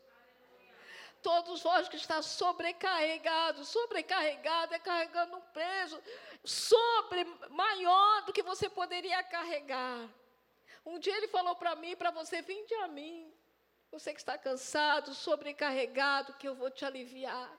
Todos 1.22 1.62
vós 1.62 1.86
que 1.86 1.96
estão 1.96 2.22
sobrecarregados, 2.22 3.68
sobrecarregado 3.68 4.72
é 4.72 4.78
carregando 4.78 5.36
um 5.36 5.42
peso 5.60 6.02
sobre 6.42 7.24
maior 7.50 8.24
do 8.24 8.32
que 8.32 8.42
você 8.42 8.70
poderia 8.70 9.22
carregar. 9.22 10.08
Um 10.86 10.98
dia 10.98 11.14
ele 11.18 11.28
falou 11.28 11.56
para 11.56 11.76
mim, 11.76 11.94
para 11.94 12.10
você, 12.10 12.40
vinde 12.40 12.74
a 12.76 12.88
mim. 12.88 13.30
Você 13.90 14.14
que 14.14 14.20
está 14.20 14.38
cansado, 14.38 15.12
sobrecarregado, 15.12 16.32
que 16.38 16.48
eu 16.48 16.54
vou 16.54 16.70
te 16.70 16.86
aliviar. 16.86 17.50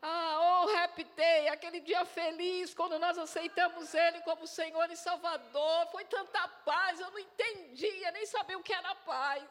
Ah, 0.00 0.62
oh, 0.64 0.76
Happy 0.76 1.02
Day, 1.04 1.48
aquele 1.48 1.80
dia 1.80 2.04
feliz, 2.04 2.72
quando 2.72 2.98
nós 3.00 3.18
aceitamos 3.18 3.92
Ele 3.94 4.20
como 4.20 4.46
Senhor 4.46 4.88
e 4.90 4.96
Salvador. 4.96 5.88
Foi 5.90 6.04
tanta 6.04 6.46
paz, 6.64 7.00
eu 7.00 7.10
não 7.10 7.18
entendia, 7.18 8.12
nem 8.12 8.24
sabia 8.26 8.56
o 8.56 8.62
que 8.62 8.72
era 8.72 8.94
paz. 8.94 9.44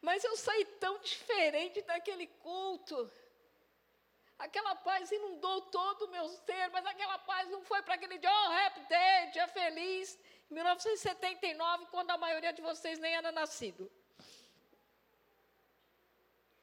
Mas 0.00 0.22
eu 0.24 0.36
saí 0.36 0.64
tão 0.78 0.98
diferente 0.98 1.80
daquele 1.82 2.26
culto. 2.26 3.10
Aquela 4.38 4.74
paz 4.74 5.10
inundou 5.10 5.62
todo 5.62 6.02
o 6.02 6.10
meu 6.10 6.28
ser, 6.28 6.68
mas 6.70 6.84
aquela 6.84 7.18
paz 7.20 7.48
não 7.48 7.62
foi 7.62 7.80
para 7.82 7.94
aquele 7.94 8.18
dia, 8.18 8.30
oh, 8.30 8.66
Happy 8.66 8.80
Day, 8.80 9.30
dia 9.30 9.48
feliz. 9.48 10.18
Em 10.50 10.54
1979, 10.54 11.86
quando 11.86 12.10
a 12.10 12.18
maioria 12.18 12.52
de 12.52 12.60
vocês 12.60 12.98
nem 12.98 13.14
era 13.14 13.32
nascido. 13.32 13.90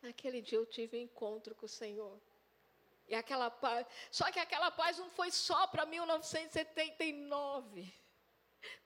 Naquele 0.01 0.41
dia 0.41 0.57
eu 0.57 0.65
tive 0.65 0.97
um 0.97 1.01
encontro 1.01 1.53
com 1.55 1.65
o 1.65 1.69
Senhor. 1.69 2.17
E 3.07 3.15
aquela 3.15 3.49
paz, 3.49 3.85
só 4.09 4.31
que 4.31 4.39
aquela 4.39 4.71
paz 4.71 4.97
não 4.97 5.09
foi 5.09 5.29
só 5.31 5.67
para 5.67 5.85
1979. 5.85 7.93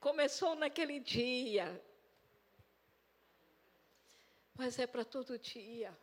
Começou 0.00 0.56
naquele 0.56 0.98
dia. 0.98 1.80
Mas 4.54 4.78
é 4.78 4.86
para 4.86 5.04
todo 5.04 5.38
dia. 5.38 5.94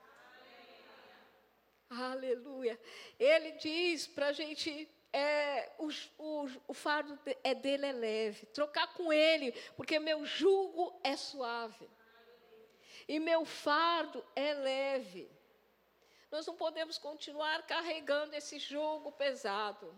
Aleluia. 1.89 2.79
Ele 3.19 3.53
diz 3.53 4.05
para 4.07 4.27
a 4.27 4.33
gente 4.33 4.87
é, 5.11 5.73
o, 5.77 5.89
o, 6.17 6.49
o, 6.67 6.73
fardo 6.73 7.19
é 7.43 7.53
dele 7.53 7.85
é 7.85 7.91
leve. 7.91 8.45
Trocar 8.47 8.93
com 8.93 9.11
ele, 9.11 9.51
porque 9.75 9.99
meu 9.99 10.25
jugo 10.25 10.97
é 11.03 11.17
suave 11.17 11.89
e 13.07 13.19
meu 13.19 13.45
fardo 13.45 14.23
é 14.35 14.53
leve. 14.53 15.29
Nós 16.31 16.45
não 16.47 16.55
podemos 16.55 16.97
continuar 16.97 17.63
carregando 17.63 18.35
esse 18.35 18.57
jugo 18.57 19.11
pesado. 19.11 19.93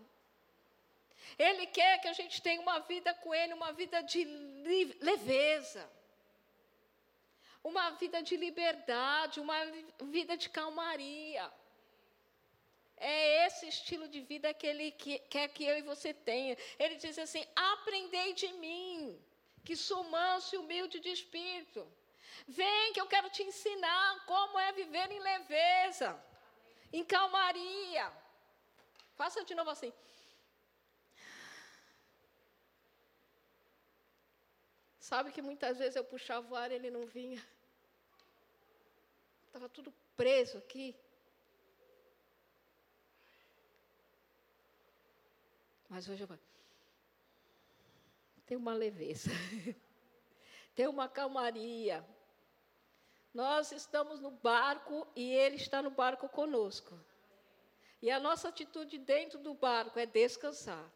Ele 1.38 1.66
quer 1.66 2.00
que 2.00 2.08
a 2.08 2.12
gente 2.12 2.42
tenha 2.42 2.60
uma 2.60 2.80
vida 2.80 3.14
com 3.14 3.34
Ele, 3.34 3.54
uma 3.54 3.72
vida 3.72 4.02
de 4.02 4.24
leveza, 5.00 5.88
uma 7.62 7.90
vida 7.90 8.22
de 8.22 8.36
liberdade, 8.36 9.40
uma 9.40 9.58
vida 10.02 10.36
de 10.36 10.48
calmaria. 10.50 11.50
É 12.96 13.46
esse 13.46 13.66
estilo 13.68 14.06
de 14.08 14.20
vida 14.20 14.52
que 14.54 14.66
Ele 14.66 14.90
quer 14.92 15.48
que 15.48 15.64
eu 15.64 15.78
e 15.78 15.82
você 15.82 16.12
tenha. 16.12 16.56
Ele 16.78 16.96
diz 16.96 17.18
assim: 17.18 17.44
aprendei 17.54 18.32
de 18.34 18.48
mim, 18.54 19.18
que 19.64 19.74
sou 19.76 20.04
manso 20.04 20.54
e 20.54 20.58
humilde 20.58 21.00
de 21.00 21.10
espírito. 21.10 21.86
Vem 22.46 22.92
que 22.92 23.00
eu 23.00 23.06
quero 23.06 23.30
te 23.30 23.42
ensinar 23.42 24.24
como 24.26 24.58
é 24.58 24.72
viver 24.72 25.10
em 25.10 25.20
leveza, 25.20 26.22
em 26.92 27.04
calmaria. 27.04 28.12
Faça 29.14 29.44
de 29.44 29.54
novo 29.54 29.70
assim. 29.70 29.92
Sabe 34.98 35.32
que 35.32 35.42
muitas 35.42 35.78
vezes 35.78 35.96
eu 35.96 36.04
puxava 36.04 36.52
o 36.52 36.56
ar 36.56 36.70
e 36.70 36.74
ele 36.74 36.90
não 36.90 37.06
vinha. 37.06 37.42
Estava 39.46 39.68
tudo 39.68 39.92
preso 40.16 40.58
aqui. 40.58 40.96
Mas 45.88 46.08
hoje 46.08 46.22
eu 46.22 46.26
vou. 46.26 46.38
Tem 48.46 48.56
uma 48.56 48.74
leveza. 48.74 49.30
Tem 50.74 50.88
uma 50.88 51.08
calmaria. 51.08 52.04
Nós 53.34 53.72
estamos 53.72 54.20
no 54.20 54.30
barco 54.30 55.06
e 55.14 55.34
Ele 55.34 55.56
está 55.56 55.82
no 55.82 55.90
barco 55.90 56.28
conosco. 56.28 56.98
E 58.00 58.10
a 58.10 58.20
nossa 58.20 58.48
atitude 58.48 58.96
dentro 58.98 59.38
do 59.38 59.52
barco 59.54 59.98
é 59.98 60.06
descansar. 60.06 60.88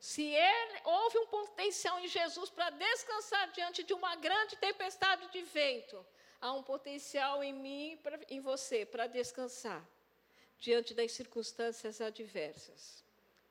Se 0.00 0.22
ele, 0.22 0.80
houve 0.84 1.18
um 1.18 1.26
potencial 1.26 1.98
em 1.98 2.06
Jesus 2.06 2.48
para 2.50 2.70
descansar 2.70 3.50
diante 3.50 3.82
de 3.82 3.92
uma 3.92 4.14
grande 4.14 4.56
tempestade 4.56 5.28
de 5.32 5.42
vento, 5.42 6.06
há 6.40 6.52
um 6.52 6.62
potencial 6.62 7.42
em 7.42 7.52
mim 7.52 7.98
e 8.28 8.36
em 8.36 8.40
você 8.40 8.86
para 8.86 9.08
descansar 9.08 9.84
diante 10.60 10.94
das 10.94 11.10
circunstâncias 11.12 12.00
adversas. 12.00 13.04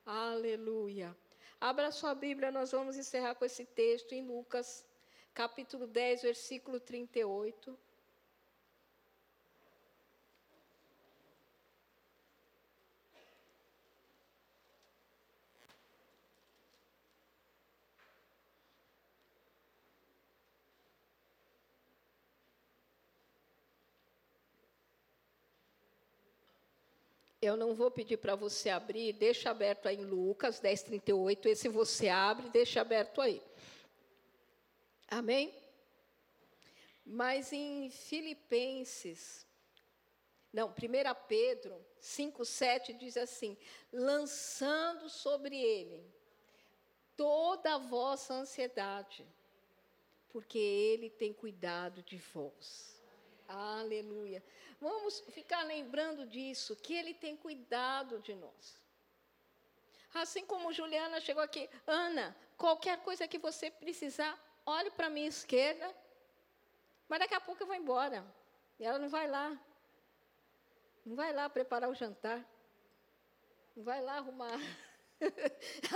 Aleluia. 0.06 1.14
Abra 1.60 1.92
sua 1.92 2.14
Bíblia, 2.14 2.50
nós 2.50 2.70
vamos 2.70 2.96
encerrar 2.96 3.34
com 3.34 3.44
esse 3.44 3.66
texto 3.66 4.12
em 4.12 4.26
Lucas, 4.26 4.86
capítulo 5.34 5.86
10, 5.86 6.22
versículo 6.22 6.80
38. 6.80 7.78
Eu 27.40 27.56
não 27.56 27.74
vou 27.74 27.90
pedir 27.90 28.16
para 28.16 28.34
você 28.34 28.68
abrir, 28.68 29.12
deixa 29.12 29.50
aberto 29.50 29.86
aí 29.86 29.96
em 29.96 30.04
Lucas 30.04 30.58
10, 30.58 30.82
38. 30.82 31.48
Esse 31.48 31.68
você 31.68 32.08
abre, 32.08 32.48
deixa 32.50 32.80
aberto 32.80 33.20
aí. 33.20 33.40
Amém? 35.08 35.54
Mas 37.06 37.52
em 37.52 37.90
Filipenses, 37.90 39.46
não, 40.52 40.68
1 40.68 40.74
Pedro 41.28 41.80
5, 42.00 42.44
7 42.44 42.92
diz 42.94 43.16
assim: 43.16 43.56
lançando 43.92 45.08
sobre 45.08 45.56
ele 45.56 46.04
toda 47.16 47.74
a 47.74 47.78
vossa 47.78 48.34
ansiedade, 48.34 49.26
porque 50.28 50.58
ele 50.58 51.08
tem 51.08 51.32
cuidado 51.32 52.02
de 52.02 52.16
vós. 52.16 52.97
Aleluia. 53.48 54.44
Vamos 54.78 55.20
ficar 55.30 55.62
lembrando 55.62 56.26
disso, 56.26 56.76
que 56.76 56.92
ele 56.92 57.14
tem 57.14 57.34
cuidado 57.36 58.20
de 58.20 58.34
nós. 58.34 58.78
Assim 60.12 60.44
como 60.44 60.72
Juliana 60.72 61.20
chegou 61.20 61.42
aqui, 61.42 61.68
Ana, 61.86 62.36
qualquer 62.56 62.98
coisa 63.02 63.26
que 63.26 63.38
você 63.38 63.70
precisar, 63.70 64.38
olhe 64.66 64.90
para 64.90 65.06
a 65.06 65.10
minha 65.10 65.28
esquerda, 65.28 65.94
mas 67.08 67.20
daqui 67.20 67.34
a 67.34 67.40
pouco 67.40 67.62
eu 67.62 67.66
vou 67.66 67.74
embora. 67.74 68.24
E 68.78 68.84
ela 68.84 68.98
não 68.98 69.08
vai 69.08 69.26
lá. 69.26 69.58
Não 71.04 71.16
vai 71.16 71.32
lá 71.32 71.48
preparar 71.48 71.88
o 71.88 71.94
jantar. 71.94 72.44
Não 73.74 73.82
vai 73.82 74.02
lá 74.02 74.18
arrumar. 74.18 74.60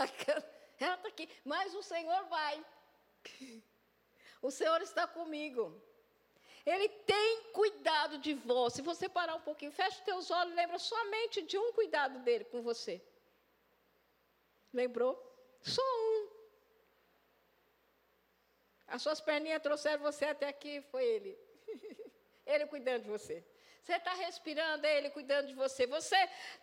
ela 0.80 0.94
está 0.94 1.08
aqui. 1.08 1.28
Mas 1.44 1.74
o 1.74 1.82
Senhor 1.82 2.24
vai. 2.24 2.64
O 4.40 4.50
Senhor 4.50 4.80
está 4.80 5.06
comigo. 5.06 5.80
Ele 6.64 6.88
tem 6.88 7.52
cuidado 7.52 8.18
de 8.18 8.34
vós. 8.34 8.74
Se 8.74 8.82
você 8.82 9.08
parar 9.08 9.34
um 9.34 9.40
pouquinho, 9.40 9.72
fecha 9.72 9.98
os 9.98 10.04
teus 10.04 10.30
olhos, 10.30 10.54
lembra 10.54 10.78
somente 10.78 11.42
de 11.42 11.58
um 11.58 11.72
cuidado 11.72 12.20
dele 12.20 12.44
com 12.44 12.62
você. 12.62 13.02
Lembrou? 14.72 15.14
Só 15.60 15.82
um. 15.82 16.28
As 18.86 19.02
suas 19.02 19.20
perninhas 19.20 19.62
trouxeram 19.62 20.02
você 20.02 20.26
até 20.26 20.48
aqui, 20.48 20.80
foi 20.82 21.04
ele. 21.04 21.38
ele 22.46 22.66
cuidando 22.66 23.04
de 23.04 23.10
você. 23.10 23.44
Você 23.82 23.94
está 23.94 24.14
respirando, 24.14 24.86
é 24.86 24.96
Ele 24.96 25.10
cuidando 25.10 25.48
de 25.48 25.54
você. 25.54 25.86
Você 25.86 26.16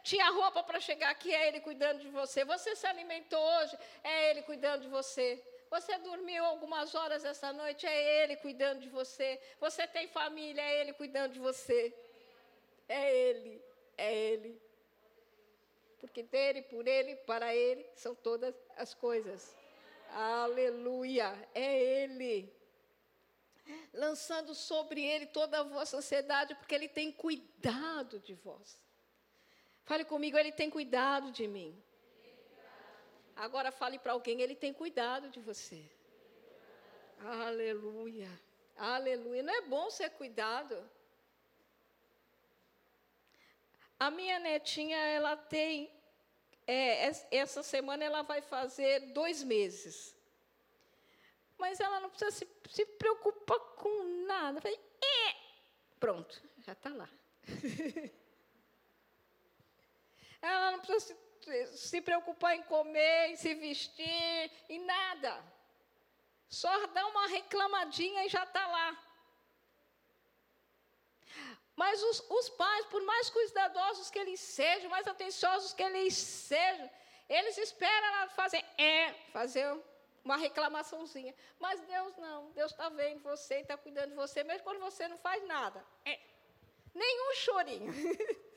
tinha 0.03 0.29
roupa 0.29 0.63
para 0.63 0.79
chegar 0.79 1.09
aqui, 1.09 1.33
é 1.33 1.49
Ele 1.49 1.59
cuidando 1.59 1.99
de 1.99 2.07
você. 2.07 2.45
Você 2.45 2.77
se 2.77 2.87
alimentou 2.87 3.41
hoje, 3.57 3.77
é 4.03 4.29
Ele 4.29 4.41
cuidando 4.43 4.83
de 4.83 4.87
você. 4.87 5.43
Você 5.69 5.97
dormiu 5.99 6.43
algumas 6.43 6.95
horas 6.95 7.23
essa 7.23 7.53
noite, 7.53 7.85
é 7.85 8.23
Ele 8.23 8.35
cuidando 8.37 8.79
de 8.81 8.89
você. 8.89 9.39
Você 9.59 9.85
tem 9.87 10.07
família, 10.07 10.61
é 10.61 10.81
Ele 10.81 10.93
cuidando 10.93 11.33
de 11.33 11.39
você. 11.39 11.93
É 12.87 13.13
Ele, 13.13 13.61
é 13.97 14.15
Ele. 14.15 14.61
Porque 15.99 16.23
dele, 16.23 16.61
por 16.63 16.87
Ele, 16.87 17.15
para 17.17 17.53
Ele 17.53 17.85
são 17.93 18.15
todas 18.15 18.55
as 18.77 18.93
coisas. 18.93 19.55
Aleluia, 20.11 21.37
é 21.53 21.77
Ele. 22.01 22.51
Lançando 23.93 24.55
sobre 24.55 25.03
Ele 25.03 25.27
toda 25.27 25.59
a 25.59 25.63
vossa 25.63 25.97
ansiedade, 25.97 26.55
porque 26.55 26.73
Ele 26.73 26.87
tem 26.87 27.11
cuidado 27.11 28.19
de 28.19 28.33
vós. 28.33 28.81
Fale 29.83 30.05
comigo, 30.05 30.37
Ele 30.37 30.51
tem 30.51 30.69
cuidado 30.69 31.31
de 31.31 31.47
mim. 31.47 31.79
Agora 33.39 33.71
fale 33.71 33.97
para 33.97 34.11
alguém, 34.11 34.41
ele 34.41 34.53
tem 34.53 34.73
cuidado 34.73 35.29
de 35.29 35.39
você. 35.39 35.81
Aleluia. 37.21 38.29
Aleluia. 38.75 39.41
Não 39.41 39.53
é 39.53 39.61
bom 39.61 39.89
ser 39.89 40.09
cuidado? 40.09 40.75
A 43.97 44.11
minha 44.11 44.39
netinha, 44.39 44.97
ela 44.97 45.37
tem. 45.37 45.89
É, 46.67 47.09
essa 47.31 47.63
semana 47.63 48.03
ela 48.03 48.23
vai 48.23 48.41
fazer 48.41 49.13
dois 49.13 49.41
meses. 49.41 50.13
Mas 51.57 51.79
ela 51.79 52.01
não 52.01 52.09
precisa 52.09 52.31
se, 52.31 52.47
se 52.69 52.85
preocupar 52.85 53.59
com 53.77 54.25
nada. 54.25 54.59
Falei, 54.59 54.79
é. 55.01 55.35
Pronto, 55.97 56.43
já 56.57 56.73
está 56.73 56.89
lá. 56.89 57.09
ela 60.41 60.71
não 60.71 60.79
precisa 60.79 61.13
se 61.13 61.28
se 61.75 62.01
preocupar 62.01 62.55
em 62.55 62.63
comer, 62.63 63.29
em 63.29 63.35
se 63.35 63.53
vestir, 63.55 64.51
em 64.67 64.79
nada. 64.85 65.43
Só 66.47 66.87
dá 66.87 67.05
uma 67.07 67.27
reclamadinha 67.27 68.25
e 68.25 68.29
já 68.29 68.43
está 68.43 68.65
lá. 68.67 69.05
Mas 71.75 72.01
os, 72.03 72.19
os, 72.29 72.49
pais, 72.49 72.85
por 72.87 73.01
mais 73.03 73.29
cuidadosos 73.29 74.09
que 74.09 74.19
eles 74.19 74.39
sejam, 74.39 74.89
mais 74.89 75.07
atenciosos 75.07 75.73
que 75.73 75.83
eles 75.83 76.13
sejam, 76.15 76.89
eles 77.29 77.57
esperam 77.57 78.29
fazer, 78.31 78.65
é, 78.77 79.13
fazer 79.31 79.65
uma 80.23 80.35
reclamaçãozinha. 80.35 81.33
Mas 81.57 81.79
Deus 81.81 82.17
não, 82.17 82.51
Deus 82.51 82.71
está 82.71 82.89
vendo 82.89 83.21
você 83.21 83.55
está 83.59 83.77
cuidando 83.77 84.09
de 84.09 84.15
você, 84.15 84.43
mesmo 84.43 84.63
quando 84.63 84.79
você 84.79 85.07
não 85.07 85.17
faz 85.17 85.45
nada. 85.47 85.85
É. 86.03 86.19
Nenhum 86.93 87.35
chorinho. 87.35 87.93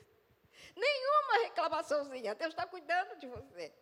Nenhuma 0.75 1.43
reclamaçãozinha. 1.43 2.35
Deus 2.35 2.53
está 2.53 2.65
cuidando 2.67 3.15
de 3.17 3.27
você. 3.27 3.73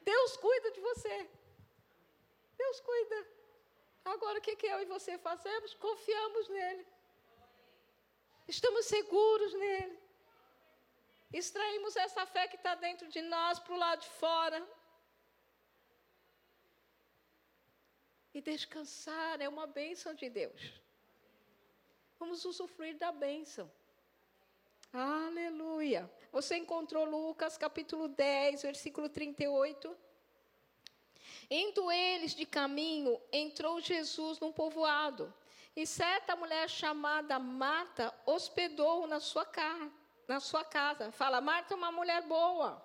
Deus 0.00 0.36
cuida 0.36 0.70
de 0.70 0.80
você. 0.80 1.30
Deus 2.56 2.80
cuida. 2.80 3.26
Agora, 4.04 4.38
o 4.38 4.42
que, 4.42 4.54
que 4.56 4.66
eu 4.66 4.80
e 4.82 4.84
você 4.84 5.16
fazemos? 5.18 5.74
Confiamos 5.74 6.48
nele. 6.48 6.86
Estamos 8.46 8.86
seguros 8.86 9.54
nele. 9.54 9.98
Extraímos 11.32 11.96
essa 11.96 12.24
fé 12.26 12.46
que 12.46 12.56
está 12.56 12.74
dentro 12.74 13.08
de 13.08 13.22
nós 13.22 13.58
para 13.58 13.74
o 13.74 13.78
lado 13.78 14.00
de 14.02 14.10
fora. 14.10 14.60
E 18.34 18.40
descansar 18.40 19.40
é 19.40 19.48
uma 19.48 19.66
bênção 19.66 20.12
de 20.14 20.28
Deus. 20.28 20.62
Vamos 22.18 22.44
usufruir 22.44 22.96
da 22.98 23.10
bênção. 23.10 23.70
Aleluia. 24.96 26.08
Você 26.30 26.56
encontrou 26.56 27.04
Lucas 27.04 27.58
capítulo 27.58 28.06
10, 28.06 28.62
versículo 28.62 29.08
38? 29.08 29.96
Indo 31.50 31.90
eles 31.90 32.32
de 32.32 32.46
caminho, 32.46 33.20
entrou 33.32 33.80
Jesus 33.80 34.38
num 34.38 34.52
povoado, 34.52 35.34
e 35.74 35.84
certa 35.84 36.36
mulher 36.36 36.70
chamada 36.70 37.40
Marta 37.40 38.14
hospedou 38.24 39.08
na 39.08 39.18
sua, 39.18 39.44
na 40.28 40.38
sua 40.38 40.62
casa. 40.62 41.10
Fala, 41.10 41.40
Marta 41.40 41.74
é 41.74 41.76
uma 41.76 41.90
mulher 41.90 42.22
boa. 42.22 42.80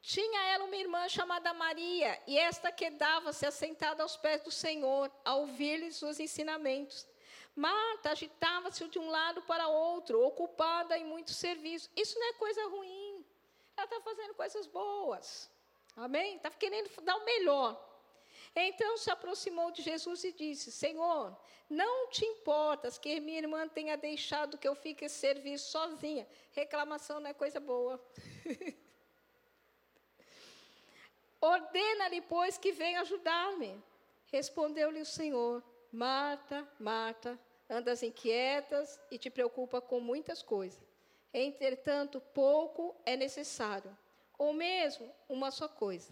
Tinha 0.00 0.40
ela 0.52 0.66
uma 0.66 0.76
irmã 0.76 1.08
chamada 1.08 1.52
Maria, 1.52 2.16
e 2.28 2.38
esta 2.38 2.70
quedava-se 2.70 3.44
assentada 3.44 4.04
aos 4.04 4.16
pés 4.16 4.40
do 4.42 4.52
Senhor, 4.52 5.10
a 5.24 5.34
ouvir-lhes 5.34 6.00
os 6.00 6.20
ensinamentos. 6.20 7.10
Marta 7.54 8.10
agitava-se 8.10 8.86
de 8.88 8.98
um 8.98 9.10
lado 9.10 9.42
para 9.42 9.68
outro, 9.68 10.24
ocupada 10.24 10.96
em 10.96 11.04
muito 11.04 11.32
serviço. 11.32 11.90
Isso 11.94 12.18
não 12.18 12.28
é 12.28 12.32
coisa 12.34 12.66
ruim. 12.68 13.24
Ela 13.76 13.84
está 13.84 14.00
fazendo 14.00 14.34
coisas 14.34 14.66
boas. 14.66 15.50
Amém? 15.96 16.36
Está 16.36 16.50
querendo 16.50 16.90
dar 17.02 17.16
o 17.16 17.24
melhor. 17.24 17.88
Então 18.54 18.96
se 18.96 19.10
aproximou 19.10 19.70
de 19.70 19.82
Jesus 19.82 20.24
e 20.24 20.32
disse: 20.32 20.72
Senhor, 20.72 21.36
não 21.68 22.08
te 22.08 22.24
importas 22.24 22.98
que 22.98 23.20
minha 23.20 23.38
irmã 23.38 23.68
tenha 23.68 23.96
deixado 23.96 24.58
que 24.58 24.68
eu 24.68 24.74
fique 24.74 25.08
servir 25.08 25.58
sozinha. 25.58 26.28
Reclamação 26.50 27.20
não 27.20 27.30
é 27.30 27.34
coisa 27.34 27.60
boa. 27.60 28.02
Ordena-lhe, 31.40 32.20
pois, 32.20 32.56
que 32.56 32.72
venha 32.72 33.00
ajudar-me. 33.00 33.82
Respondeu-lhe 34.26 35.00
o 35.00 35.06
Senhor: 35.06 35.62
Marta, 35.92 36.66
Marta, 36.80 37.38
andas 37.68 38.02
inquietas 38.02 38.98
e 39.10 39.18
te 39.18 39.28
preocupa 39.28 39.78
com 39.78 40.00
muitas 40.00 40.42
coisas. 40.42 40.80
Entretanto, 41.34 42.18
pouco 42.32 42.96
é 43.04 43.14
necessário, 43.14 43.94
ou 44.38 44.54
mesmo 44.54 45.14
uma 45.28 45.50
só 45.50 45.68
coisa. 45.68 46.10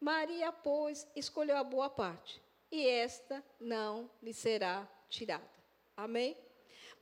Maria, 0.00 0.52
pois, 0.52 1.08
escolheu 1.16 1.56
a 1.56 1.64
boa 1.64 1.90
parte, 1.90 2.40
e 2.70 2.86
esta 2.86 3.44
não 3.58 4.08
lhe 4.22 4.32
será 4.32 4.86
tirada. 5.08 5.50
Amém? 5.96 6.36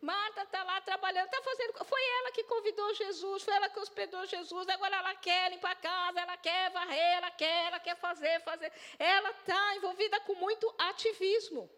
Marta 0.01 0.43
está 0.43 0.63
lá 0.63 0.81
trabalhando, 0.81 1.27
está 1.27 1.43
fazendo. 1.43 1.85
Foi 1.85 2.03
ela 2.21 2.33
que 2.33 2.45
convidou 2.45 2.95
Jesus, 2.95 3.43
foi 3.43 3.55
ela 3.55 3.69
que 3.69 3.81
hospedou 3.81 4.25
Jesus. 4.27 4.69
Agora 4.69 4.97
ela 4.97 5.15
quer 5.15 5.51
limpar 5.51 5.73
a 5.73 5.77
casa, 5.77 6.21
ela 6.21 6.37
quer 6.39 6.71
varrer, 6.71 7.17
ela 7.17 7.31
quer, 7.31 7.67
ela 7.67 7.81
quer 7.81 7.97
fazer, 7.97 8.41
fazer. 8.41 8.73
Ela 8.99 9.31
está 9.31 9.77
envolvida 9.77 10.21
com 10.21 10.35
muito 10.35 10.73
ativismo. 10.79 11.71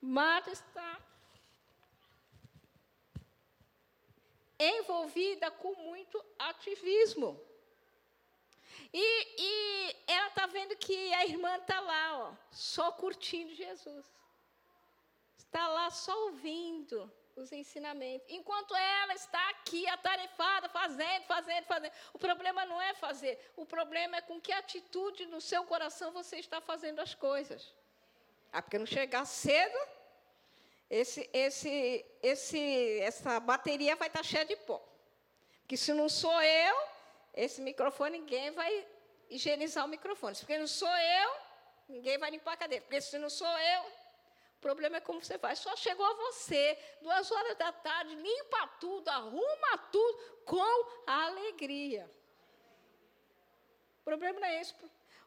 Marta 0.00 0.50
está 0.50 1.00
envolvida 4.58 5.50
com 5.50 5.74
muito 5.74 6.22
ativismo. 6.38 7.40
E, 8.92 9.06
e 9.38 9.96
ela 10.06 10.28
está 10.28 10.46
vendo 10.46 10.76
que 10.76 11.14
a 11.14 11.26
irmã 11.26 11.56
está 11.56 11.80
lá, 11.80 12.18
ó, 12.18 12.32
só 12.50 12.90
curtindo 12.92 13.54
Jesus. 13.54 14.06
Está 15.36 15.68
lá 15.68 15.90
só 15.90 16.16
ouvindo 16.24 17.10
os 17.36 17.52
ensinamentos. 17.52 18.26
Enquanto 18.28 18.74
ela 18.74 19.14
está 19.14 19.50
aqui 19.50 19.86
atarefada, 19.88 20.68
fazendo, 20.68 21.24
fazendo, 21.24 21.64
fazendo. 21.64 21.92
O 22.12 22.18
problema 22.18 22.64
não 22.64 22.80
é 22.80 22.94
fazer, 22.94 23.52
o 23.56 23.64
problema 23.64 24.16
é 24.16 24.20
com 24.20 24.40
que 24.40 24.52
atitude 24.52 25.26
no 25.26 25.40
seu 25.40 25.64
coração 25.64 26.12
você 26.12 26.36
está 26.38 26.60
fazendo 26.60 27.00
as 27.00 27.14
coisas. 27.14 27.74
Ah, 28.52 28.60
porque 28.60 28.78
não 28.78 28.86
chegar 28.86 29.24
cedo 29.24 29.78
esse, 30.90 31.30
esse, 31.32 32.04
esse, 32.20 33.00
essa 33.00 33.38
bateria 33.38 33.94
vai 33.94 34.08
estar 34.08 34.24
cheia 34.24 34.44
de 34.44 34.56
pó. 34.56 34.84
Que 35.68 35.76
se 35.76 35.92
não 35.92 36.08
sou 36.08 36.42
eu, 36.42 36.76
esse 37.32 37.60
microfone, 37.60 38.18
ninguém 38.18 38.50
vai 38.50 38.86
higienizar 39.28 39.84
o 39.84 39.88
microfone. 39.88 40.34
Porque 40.36 40.58
não 40.58 40.66
sou 40.66 40.88
eu, 40.88 41.30
ninguém 41.88 42.18
vai 42.18 42.30
limpar 42.30 42.54
a 42.54 42.56
cadeira. 42.56 42.84
Porque 42.84 43.00
se 43.00 43.16
não 43.18 43.30
sou 43.30 43.46
eu, 43.46 43.82
o 43.82 44.60
problema 44.60 44.96
é 44.96 45.00
como 45.00 45.22
você 45.22 45.38
faz. 45.38 45.60
Só 45.60 45.76
chegou 45.76 46.04
a 46.04 46.14
você, 46.14 46.76
duas 47.00 47.30
horas 47.30 47.56
da 47.56 47.70
tarde, 47.70 48.16
limpa 48.16 48.66
tudo, 48.80 49.08
arruma 49.08 49.78
tudo 49.92 50.42
com 50.44 50.86
alegria. 51.06 52.10
O 54.00 54.04
problema 54.04 54.40
não 54.40 54.48
é 54.48 54.60
esse. 54.60 54.74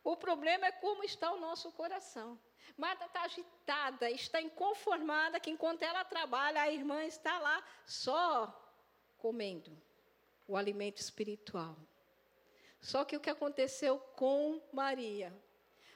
O 0.04 0.18
problema 0.18 0.66
é 0.66 0.72
como 0.74 1.06
está 1.06 1.32
o 1.32 1.40
nosso 1.40 1.72
coração. 1.72 2.38
Marta 2.78 3.06
está 3.06 3.24
agitada, 3.24 4.10
está 4.10 4.42
inconformada, 4.42 5.40
que 5.40 5.52
enquanto 5.52 5.84
ela 5.84 6.04
trabalha, 6.04 6.62
a 6.62 6.72
irmã 6.72 7.04
está 7.06 7.40
lá 7.40 7.64
só 7.86 8.52
comendo 9.18 9.72
o 10.48 10.58
alimento 10.58 10.98
espiritual. 10.98 11.78
Só 12.82 13.06
que 13.06 13.16
o 13.16 13.20
que 13.20 13.30
aconteceu 13.30 13.98
com 14.16 14.62
Maria? 14.72 15.34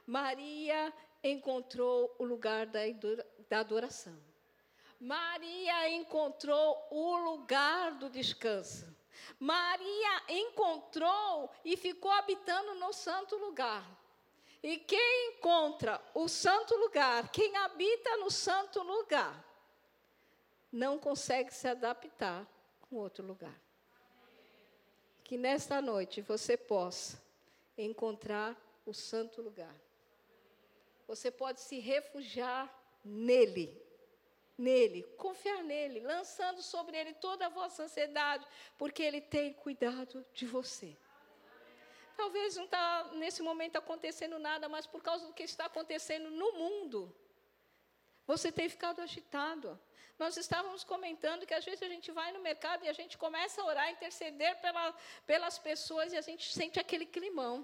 Maria 0.06 0.94
encontrou 1.24 2.16
o 2.18 2.24
lugar 2.24 2.68
da 2.68 3.60
adoração. 3.60 4.18
Maria 5.00 5.90
encontrou 5.90 6.88
o 6.90 7.18
lugar 7.18 7.96
do 7.96 8.10
descanso. 8.10 8.88
Maria 9.40 10.24
encontrou 10.30 11.52
e 11.66 11.76
ficou 11.76 12.12
habitando 12.12 12.76
no 12.76 12.94
santo 12.94 13.36
lugar. 13.36 13.86
E 14.62 14.78
quem 14.78 15.34
encontra 15.34 16.02
o 16.14 16.28
santo 16.28 16.76
lugar, 16.76 17.30
quem 17.30 17.56
habita 17.58 18.18
no 18.18 18.32
santo 18.32 18.82
lugar, 18.82 19.46
não 20.72 20.98
consegue 20.98 21.54
se 21.54 21.68
adaptar 21.68 22.46
com 22.82 22.98
outro 22.98 23.26
lugar. 23.26 23.60
Que 25.24 25.38
nesta 25.38 25.82
noite 25.82 26.22
você 26.22 26.58
possa 26.58 27.22
encontrar 27.78 28.56
o 28.86 28.94
santo 28.94 29.42
lugar. 29.42 29.76
Você 31.08 31.30
pode 31.30 31.62
se 31.62 31.80
refugiar 31.80 32.74
nele. 33.04 33.86
Nele, 34.58 35.04
confiar 35.18 35.64
nele, 35.64 36.00
lançando 36.00 36.64
sobre 36.64 36.98
ele 36.98 37.14
toda 37.14 37.46
a 37.46 37.50
vossa 37.50 37.84
ansiedade, 37.84 38.44
porque 38.76 39.04
ele 39.04 39.22
tem 39.22 39.54
cuidado 39.54 40.26
de 40.34 40.48
você. 40.48 40.98
Talvez 42.18 42.56
não 42.56 42.66
está 42.66 43.12
nesse 43.14 43.44
momento 43.44 43.76
acontecendo 43.78 44.40
nada, 44.40 44.68
mas 44.68 44.88
por 44.88 45.04
causa 45.04 45.28
do 45.28 45.34
que 45.34 45.44
está 45.44 45.66
acontecendo 45.66 46.32
no 46.32 46.52
mundo, 46.54 47.16
você 48.26 48.52
tem 48.52 48.68
ficado 48.68 49.02
agitado. 49.02 49.80
Nós 50.18 50.36
estávamos 50.36 50.84
comentando 50.84 51.46
que 51.46 51.54
às 51.54 51.64
vezes 51.64 51.84
a 51.84 51.88
gente 51.88 52.12
vai 52.12 52.32
no 52.32 52.40
mercado 52.40 52.84
e 52.84 52.90
a 52.90 52.94
gente 52.94 53.20
começa 53.20 53.62
a 53.62 53.66
orar, 53.66 53.92
interceder 53.92 54.60
pela, 54.60 54.96
pelas 55.28 55.60
pessoas 55.60 56.12
e 56.12 56.18
a 56.18 56.22
gente 56.22 56.52
sente 56.52 56.80
aquele 56.80 57.06
climão. 57.06 57.56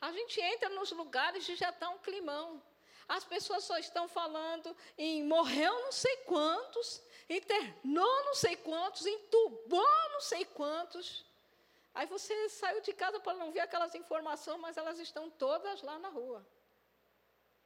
A 0.00 0.10
gente 0.10 0.40
entra 0.40 0.68
nos 0.70 0.90
lugares 0.90 1.48
e 1.48 1.54
já 1.54 1.70
está 1.70 1.88
um 1.88 1.98
climão. 1.98 2.60
As 3.06 3.24
pessoas 3.24 3.62
só 3.62 3.78
estão 3.78 4.08
falando 4.08 4.76
em 4.98 5.22
morreu 5.22 5.72
não 5.84 5.92
sei 5.92 6.16
quantos, 6.32 7.00
internou 7.30 8.24
não 8.24 8.34
sei 8.34 8.56
quantos, 8.56 9.06
entubou 9.06 10.10
não 10.10 10.20
sei 10.20 10.44
quantos. 10.46 11.27
Aí 11.94 12.06
você 12.06 12.48
saiu 12.48 12.80
de 12.80 12.92
casa 12.92 13.18
para 13.20 13.34
não 13.34 13.50
ver 13.50 13.60
aquelas 13.60 13.94
informações, 13.94 14.60
mas 14.60 14.76
elas 14.76 14.98
estão 14.98 15.28
todas 15.30 15.82
lá 15.82 15.98
na 15.98 16.08
rua. 16.08 16.46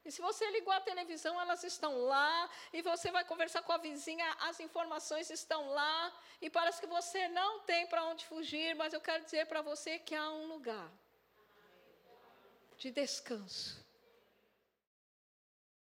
E 0.05 0.11
se 0.11 0.21
você 0.21 0.49
ligou 0.51 0.73
a 0.73 0.81
televisão, 0.81 1.39
elas 1.39 1.63
estão 1.63 1.97
lá, 1.97 2.49
e 2.73 2.81
você 2.81 3.09
vai 3.09 3.23
conversar 3.23 3.61
com 3.61 3.71
a 3.71 3.77
vizinha, 3.77 4.29
as 4.41 4.59
informações 4.59 5.29
estão 5.29 5.69
lá, 5.69 6.13
e 6.41 6.49
parece 6.49 6.81
que 6.81 6.87
você 6.87 7.27
não 7.29 7.61
tem 7.61 7.87
para 7.87 8.03
onde 8.05 8.25
fugir, 8.25 8.75
mas 8.75 8.93
eu 8.93 8.99
quero 8.99 9.23
dizer 9.23 9.45
para 9.45 9.61
você 9.61 9.99
que 9.99 10.13
há 10.13 10.29
um 10.29 10.47
lugar 10.47 10.91
de 12.77 12.91
descanso. 12.91 13.82